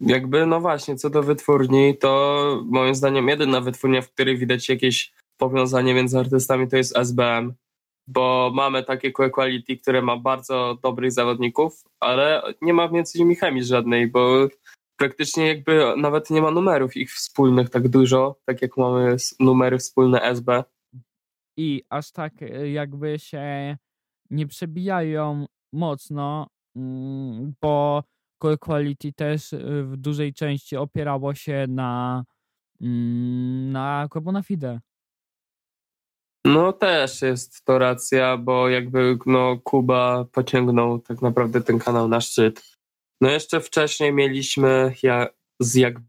Jakby, 0.00 0.46
no 0.46 0.60
właśnie, 0.60 0.96
co 0.96 1.10
do 1.10 1.22
wytwórni, 1.22 1.98
to 1.98 2.62
moim 2.66 2.94
zdaniem 2.94 3.28
jedyna 3.28 3.60
wytwórnia, 3.60 4.02
w 4.02 4.10
której 4.10 4.38
widać 4.38 4.68
jakieś 4.68 5.12
powiązanie 5.36 5.94
między 5.94 6.18
artystami, 6.18 6.68
to 6.68 6.76
jest 6.76 6.96
SBM, 6.96 7.54
bo 8.12 8.50
mamy 8.54 8.82
takie 8.82 9.12
quality, 9.12 9.76
które 9.76 10.02
ma 10.02 10.16
bardzo 10.16 10.78
dobrych 10.82 11.12
zawodników, 11.12 11.84
ale 12.00 12.42
nie 12.62 12.72
ma 12.72 12.88
między 12.88 13.18
nimi 13.18 13.36
chemii 13.36 13.64
żadnej, 13.64 14.06
bo 14.06 14.48
praktycznie 14.96 15.46
jakby 15.46 15.94
nawet 15.96 16.30
nie 16.30 16.42
ma 16.42 16.50
numerów 16.50 16.96
ich 16.96 17.12
wspólnych 17.12 17.70
tak 17.70 17.88
dużo, 17.88 18.36
tak 18.44 18.62
jak 18.62 18.76
mamy 18.76 19.16
numery 19.40 19.78
wspólne 19.78 20.20
SB. 20.20 20.64
I 21.56 21.82
aż 21.90 22.12
tak 22.12 22.42
y, 22.42 22.70
jakby 22.70 23.18
się 23.18 23.76
nie 24.30 24.46
przebijają 24.46 25.46
mocno, 25.72 26.46
mm, 26.76 27.54
bo 27.62 28.02
Core 28.42 28.58
Quality 28.58 29.12
też 29.12 29.52
y, 29.52 29.84
w 29.84 29.96
dużej 29.96 30.34
części 30.34 30.76
opierało 30.76 31.34
się 31.34 31.66
na, 31.68 32.24
mm, 32.80 33.72
na 33.72 34.08
Corbona 34.12 34.42
Fide. 34.42 34.80
No 36.44 36.72
też 36.72 37.22
jest 37.22 37.64
to 37.64 37.78
racja, 37.78 38.36
bo 38.36 38.68
jakby 38.68 39.18
no, 39.26 39.58
Kuba 39.64 40.24
pociągnął 40.32 40.98
tak 40.98 41.22
naprawdę 41.22 41.60
ten 41.60 41.78
kanał 41.78 42.08
na 42.08 42.20
szczyt. 42.20 42.76
No 43.20 43.30
jeszcze 43.30 43.60
wcześniej 43.60 44.12
mieliśmy 44.12 44.94
ja, 45.02 45.26
z 45.60 45.74
jak 45.74 46.00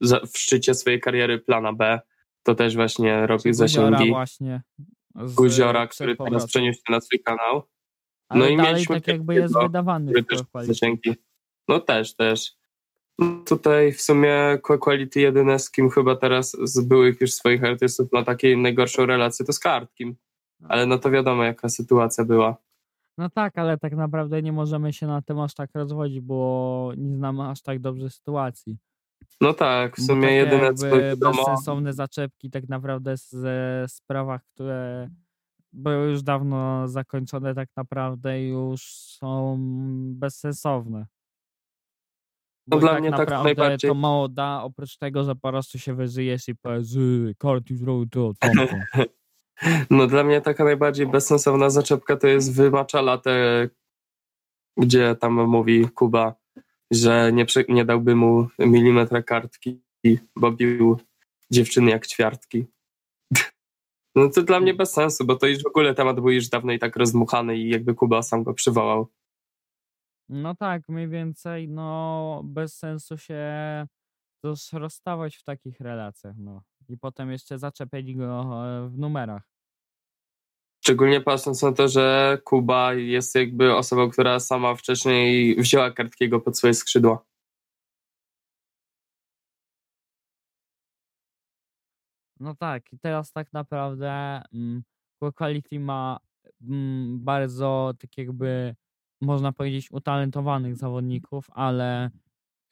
w 0.00 0.38
szczycie 0.38 0.74
swojej 0.74 1.00
kariery 1.00 1.38
plana 1.38 1.72
B, 1.72 2.00
to 2.42 2.54
też 2.54 2.76
właśnie 2.76 3.26
robił 3.26 3.54
zasięgi. 3.54 4.10
właśnie. 4.10 4.62
Guziora, 5.14 5.86
który 5.86 6.16
teraz 6.16 6.46
przeniósł 6.46 6.78
się 6.78 6.92
na 6.92 7.00
swój 7.00 7.20
kanał. 7.20 7.62
Ale 8.28 8.40
no 8.40 8.48
i 8.50 8.56
mieliśmy 8.56 9.00
tak 9.00 9.08
jakby 9.08 9.34
jest 9.34 9.54
wydawany. 9.62 10.12
Który 10.12 10.24
też 10.24 10.66
zasięgi. 10.66 11.14
No 11.68 11.80
też, 11.80 12.16
też. 12.16 12.59
Tutaj 13.46 13.92
w 13.92 14.02
sumie 14.02 14.58
Quality 14.80 15.20
jedyne 15.20 15.58
z 15.58 15.70
kim 15.70 15.90
chyba 15.90 16.16
teraz 16.16 16.56
z 16.62 16.80
byłych 16.80 17.20
już 17.20 17.32
swoich 17.32 17.64
artystów 17.64 18.12
ma 18.12 18.24
takiej 18.24 18.56
najgorszą 18.56 19.06
relację 19.06 19.46
to 19.46 19.52
z 19.52 19.58
Kartkim. 19.58 20.16
Ale 20.68 20.86
no 20.86 20.98
to 20.98 21.10
wiadomo 21.10 21.44
jaka 21.44 21.68
sytuacja 21.68 22.24
była. 22.24 22.56
No 23.18 23.30
tak, 23.30 23.58
ale 23.58 23.78
tak 23.78 23.96
naprawdę 23.96 24.42
nie 24.42 24.52
możemy 24.52 24.92
się 24.92 25.06
na 25.06 25.22
tym 25.22 25.40
aż 25.40 25.54
tak 25.54 25.70
rozwodzić, 25.74 26.20
bo 26.20 26.92
nie 26.96 27.16
znamy 27.16 27.48
aż 27.48 27.62
tak 27.62 27.78
dobrze 27.78 28.10
sytuacji. 28.10 28.76
No 29.40 29.54
tak, 29.54 29.96
w 29.96 30.06
sumie 30.06 30.32
jedyne 30.32 30.74
co 30.74 30.98
wiadomo... 30.98 31.36
bezsensowne 31.36 31.92
zaczepki 31.92 32.50
tak 32.50 32.68
naprawdę 32.68 33.16
ze 33.16 33.84
sprawach, 33.88 34.44
które 34.44 35.10
były 35.72 36.10
już 36.10 36.22
dawno 36.22 36.88
zakończone 36.88 37.54
tak 37.54 37.68
naprawdę 37.76 38.42
już 38.42 38.82
są 38.94 39.56
bezsensowne. 40.14 41.06
No 42.66 42.78
dla 42.78 42.90
tak 42.90 43.00
mnie 43.00 43.10
tak 43.10 43.30
najbardziej... 43.30 43.90
to 43.90 43.94
mało 43.94 44.28
da, 44.28 44.62
oprócz 44.62 44.96
tego, 44.96 45.24
że 45.24 45.34
po 45.34 45.48
prostu 45.48 45.78
się 45.78 45.94
wyżyjesz 45.94 46.48
i 46.48 46.54
powiesz, 46.54 46.86
karty 47.38 47.76
zrobił 47.76 48.08
to, 48.08 48.32
No 49.90 50.06
dla 50.06 50.24
mnie 50.24 50.40
taka 50.40 50.64
najbardziej 50.64 51.06
bezsensowna 51.06 51.70
zaczepka 51.70 52.16
to 52.16 52.26
jest 52.26 52.54
wymacza 52.54 53.00
latę, 53.02 53.68
gdzie 54.76 55.14
tam 55.14 55.32
mówi 55.32 55.88
Kuba, 55.88 56.34
że 56.90 57.32
nie, 57.32 57.46
nie 57.68 57.84
dałby 57.84 58.16
mu 58.16 58.48
milimetra 58.58 59.22
kartki, 59.22 59.80
bo 60.36 60.52
bił 60.52 60.98
dziewczyny 61.50 61.90
jak 61.90 62.06
ćwiartki. 62.06 62.66
No 64.14 64.28
to 64.28 64.42
dla 64.42 64.60
mnie 64.60 64.74
bez 64.74 64.92
sensu, 64.92 65.24
bo 65.24 65.36
to 65.36 65.46
już 65.46 65.62
w 65.62 65.66
ogóle 65.66 65.94
temat 65.94 66.16
był 66.16 66.30
już 66.30 66.48
dawno 66.48 66.72
i 66.72 66.78
tak 66.78 66.96
rozdmuchany 66.96 67.58
i 67.58 67.70
jakby 67.70 67.94
Kuba 67.94 68.22
sam 68.22 68.42
go 68.42 68.54
przywołał. 68.54 69.08
No 70.32 70.54
tak, 70.54 70.88
mniej 70.88 71.08
więcej, 71.08 71.68
no 71.68 72.42
bez 72.44 72.78
sensu 72.78 73.18
się 73.18 73.42
też 74.42 74.72
rozstawać 74.72 75.36
w 75.36 75.44
takich 75.44 75.80
relacjach, 75.80 76.34
no. 76.38 76.62
I 76.88 76.96
potem 76.98 77.30
jeszcze 77.30 77.58
zaczepiać 77.58 78.14
go 78.14 78.40
e, 78.66 78.88
w 78.88 78.98
numerach. 78.98 79.42
Szczególnie 80.84 81.20
patrząc 81.20 81.62
na 81.62 81.72
to, 81.72 81.88
że 81.88 82.38
Kuba 82.44 82.94
jest 82.94 83.34
jakby 83.34 83.76
osobą, 83.76 84.10
która 84.10 84.40
sama 84.40 84.74
wcześniej 84.74 85.56
wzięła 85.56 85.90
Kartkiego 85.90 86.40
pod 86.40 86.58
swoje 86.58 86.74
skrzydła. 86.74 87.24
No 92.40 92.54
tak, 92.54 92.92
i 92.92 92.98
teraz 92.98 93.32
tak 93.32 93.52
naprawdę 93.52 94.42
mm, 94.52 94.82
Quality 95.34 95.80
ma 95.80 96.18
mm, 96.60 97.24
bardzo 97.24 97.94
tak 97.98 98.18
jakby 98.18 98.74
można 99.20 99.52
powiedzieć, 99.52 99.90
utalentowanych 99.90 100.76
zawodników, 100.76 101.46
ale 101.50 102.10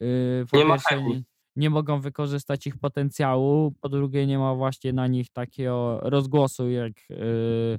yy, 0.01 0.47
po 0.51 0.57
nie, 0.57 0.67
pierwsze, 0.67 1.03
nie, 1.03 1.23
nie 1.57 1.71
mogą 1.71 2.01
wykorzystać 2.01 2.67
ich 2.67 2.77
potencjału, 2.77 3.73
po 3.81 3.89
drugie 3.89 4.27
nie 4.27 4.39
ma 4.39 4.55
właśnie 4.55 4.93
na 4.93 5.07
nich 5.07 5.31
takiego 5.31 6.01
rozgłosu 6.03 6.71
jak 6.71 6.93
yy, 7.11 7.79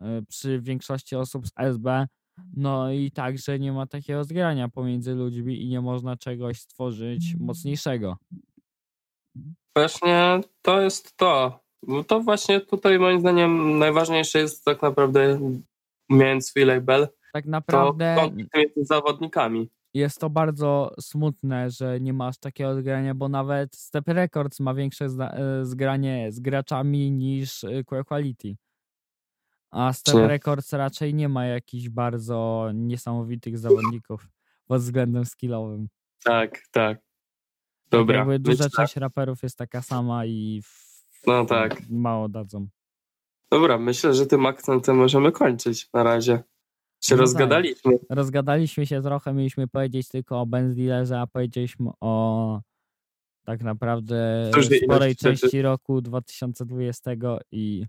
yy, 0.00 0.22
przy 0.28 0.60
większości 0.60 1.16
osób 1.16 1.46
z 1.46 1.52
SB. 1.56 2.06
No 2.56 2.92
i 2.92 3.10
także 3.10 3.58
nie 3.58 3.72
ma 3.72 3.86
takiego 3.86 4.24
zgrania 4.24 4.68
pomiędzy 4.68 5.14
ludźmi 5.14 5.62
i 5.62 5.68
nie 5.68 5.80
można 5.80 6.16
czegoś 6.16 6.60
stworzyć 6.60 7.36
mocniejszego. 7.40 8.16
Właśnie 9.76 10.40
to 10.62 10.80
jest 10.80 11.16
to. 11.16 11.60
Bo 11.86 12.04
to 12.04 12.20
właśnie 12.20 12.60
tutaj 12.60 12.98
moim 12.98 13.20
zdaniem 13.20 13.78
najważniejsze 13.78 14.38
jest 14.38 14.64
tak 14.64 14.82
naprawdę, 14.82 15.40
mając 16.08 16.48
swój 16.48 16.64
label, 16.64 17.08
tak 17.32 17.46
naprawdę 17.46 18.16
to 18.16 18.30
między 18.58 18.84
zawodnikami. 18.84 19.70
Jest 19.94 20.20
to 20.20 20.30
bardzo 20.30 20.94
smutne, 21.00 21.70
że 21.70 22.00
nie 22.00 22.12
masz 22.12 22.38
takiego 22.38 22.74
zgrania, 22.74 23.14
bo 23.14 23.28
nawet 23.28 23.76
Step 23.76 24.08
Records 24.08 24.60
ma 24.60 24.74
większe 24.74 25.04
e, 25.04 25.64
zgranie 25.64 26.32
z 26.32 26.40
graczami 26.40 27.10
niż 27.10 27.64
e, 27.64 28.04
Quality. 28.04 28.56
A 29.70 29.92
Step 29.92 30.14
Czy? 30.14 30.28
Records 30.28 30.72
raczej 30.72 31.14
nie 31.14 31.28
ma 31.28 31.46
jakichś 31.46 31.88
bardzo 31.88 32.70
niesamowitych 32.74 33.58
zawodników 33.58 34.28
pod 34.66 34.80
względem 34.80 35.24
skillowym. 35.24 35.88
Tak, 36.24 36.62
tak. 36.70 36.98
Dobra. 37.90 38.18
Jakby 38.18 38.38
duża 38.38 38.68
część 38.76 38.94
tak. 38.94 39.00
raperów 39.00 39.42
jest 39.42 39.58
taka 39.58 39.82
sama 39.82 40.26
i 40.26 40.62
no 41.26 41.44
tak. 41.44 41.82
mało 41.90 42.28
dadzą. 42.28 42.66
Dobra, 43.50 43.78
myślę, 43.78 44.14
że 44.14 44.26
tym 44.26 44.46
akcentem 44.46 44.96
możemy 44.96 45.32
kończyć 45.32 45.92
na 45.92 46.02
razie 46.02 46.42
się 47.04 47.14
no 47.14 47.20
rozgadaliśmy. 47.20 47.98
Tak. 47.98 48.06
Rozgadaliśmy 48.10 48.86
się 48.86 49.02
trochę, 49.02 49.34
mieliśmy 49.34 49.68
powiedzieć 49.68 50.08
tylko 50.08 50.40
o 50.40 50.46
Benz 50.46 50.76
Dealerze, 50.76 51.20
a 51.20 51.26
powiedzieliśmy 51.26 51.90
o 52.00 52.60
tak 53.44 53.62
naprawdę 53.62 54.50
Różnej 54.54 54.80
sporej 54.80 55.10
ilości 55.10 55.28
rzeczy. 55.28 55.40
części 55.40 55.62
roku 55.62 56.00
2020 56.00 57.10
i 57.52 57.86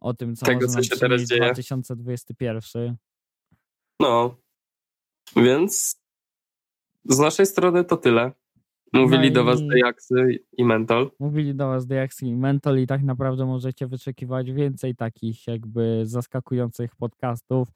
o 0.00 0.14
tym, 0.14 0.36
co 0.36 0.46
Tego, 0.46 0.68
co 0.68 0.82
się 0.82 0.96
teraz 0.96 1.22
dzieje. 1.22 1.40
2021. 1.40 2.96
No, 4.00 4.36
więc 5.36 6.00
z 7.04 7.18
naszej 7.18 7.46
strony 7.46 7.84
to 7.84 7.96
tyle. 7.96 8.32
Mówili 8.92 9.28
No 9.28 9.34
do 9.34 9.44
was 9.44 9.60
Dejaksy 9.66 10.44
i 10.58 10.64
Mentol. 10.64 11.10
Mówili 11.18 11.54
do 11.54 11.68
was 11.68 11.86
Dejax 11.86 12.22
i 12.22 12.36
Mental 12.36 12.78
i 12.78 12.86
tak 12.86 13.02
naprawdę 13.02 13.46
możecie 13.46 13.86
wyczekiwać 13.86 14.52
więcej 14.52 14.96
takich 14.96 15.46
jakby 15.46 16.02
zaskakujących 16.04 16.96
podcastów, 16.96 17.68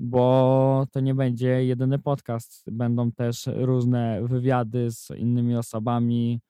bo 0.00 0.86
to 0.92 1.00
nie 1.00 1.14
będzie 1.14 1.64
jedyny 1.64 1.98
podcast. 1.98 2.70
Będą 2.70 3.12
też 3.12 3.46
różne 3.46 4.22
wywiady 4.26 4.90
z 4.90 5.10
innymi 5.10 5.56
osobami. 5.56 6.40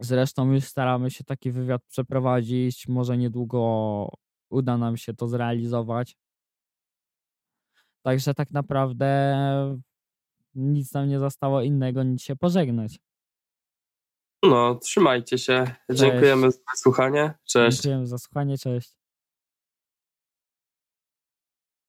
Zresztą 0.00 0.52
już 0.52 0.64
staramy 0.64 1.10
się 1.10 1.24
taki 1.24 1.52
wywiad 1.52 1.82
przeprowadzić. 1.84 2.88
Może 2.88 3.18
niedługo 3.18 4.08
uda 4.50 4.78
nam 4.78 4.96
się 4.96 5.14
to 5.14 5.28
zrealizować. 5.28 6.16
Także 8.02 8.34
tak 8.34 8.50
naprawdę 8.50 9.36
nic 10.54 10.92
nam 10.94 11.08
nie 11.08 11.18
zostało 11.18 11.62
innego 11.62 12.02
niż 12.02 12.22
się 12.22 12.36
pożegnać. 12.36 13.00
No, 14.42 14.74
trzymajcie 14.74 15.38
się. 15.38 15.74
Dziękujemy 15.90 16.50
za 16.50 16.58
słuchanie. 16.76 17.34
Cześć. 17.44 17.80
Dziękujemy 17.80 18.06
za 18.06 18.18
słuchanie. 18.18 18.58
Cześć. 18.58 19.01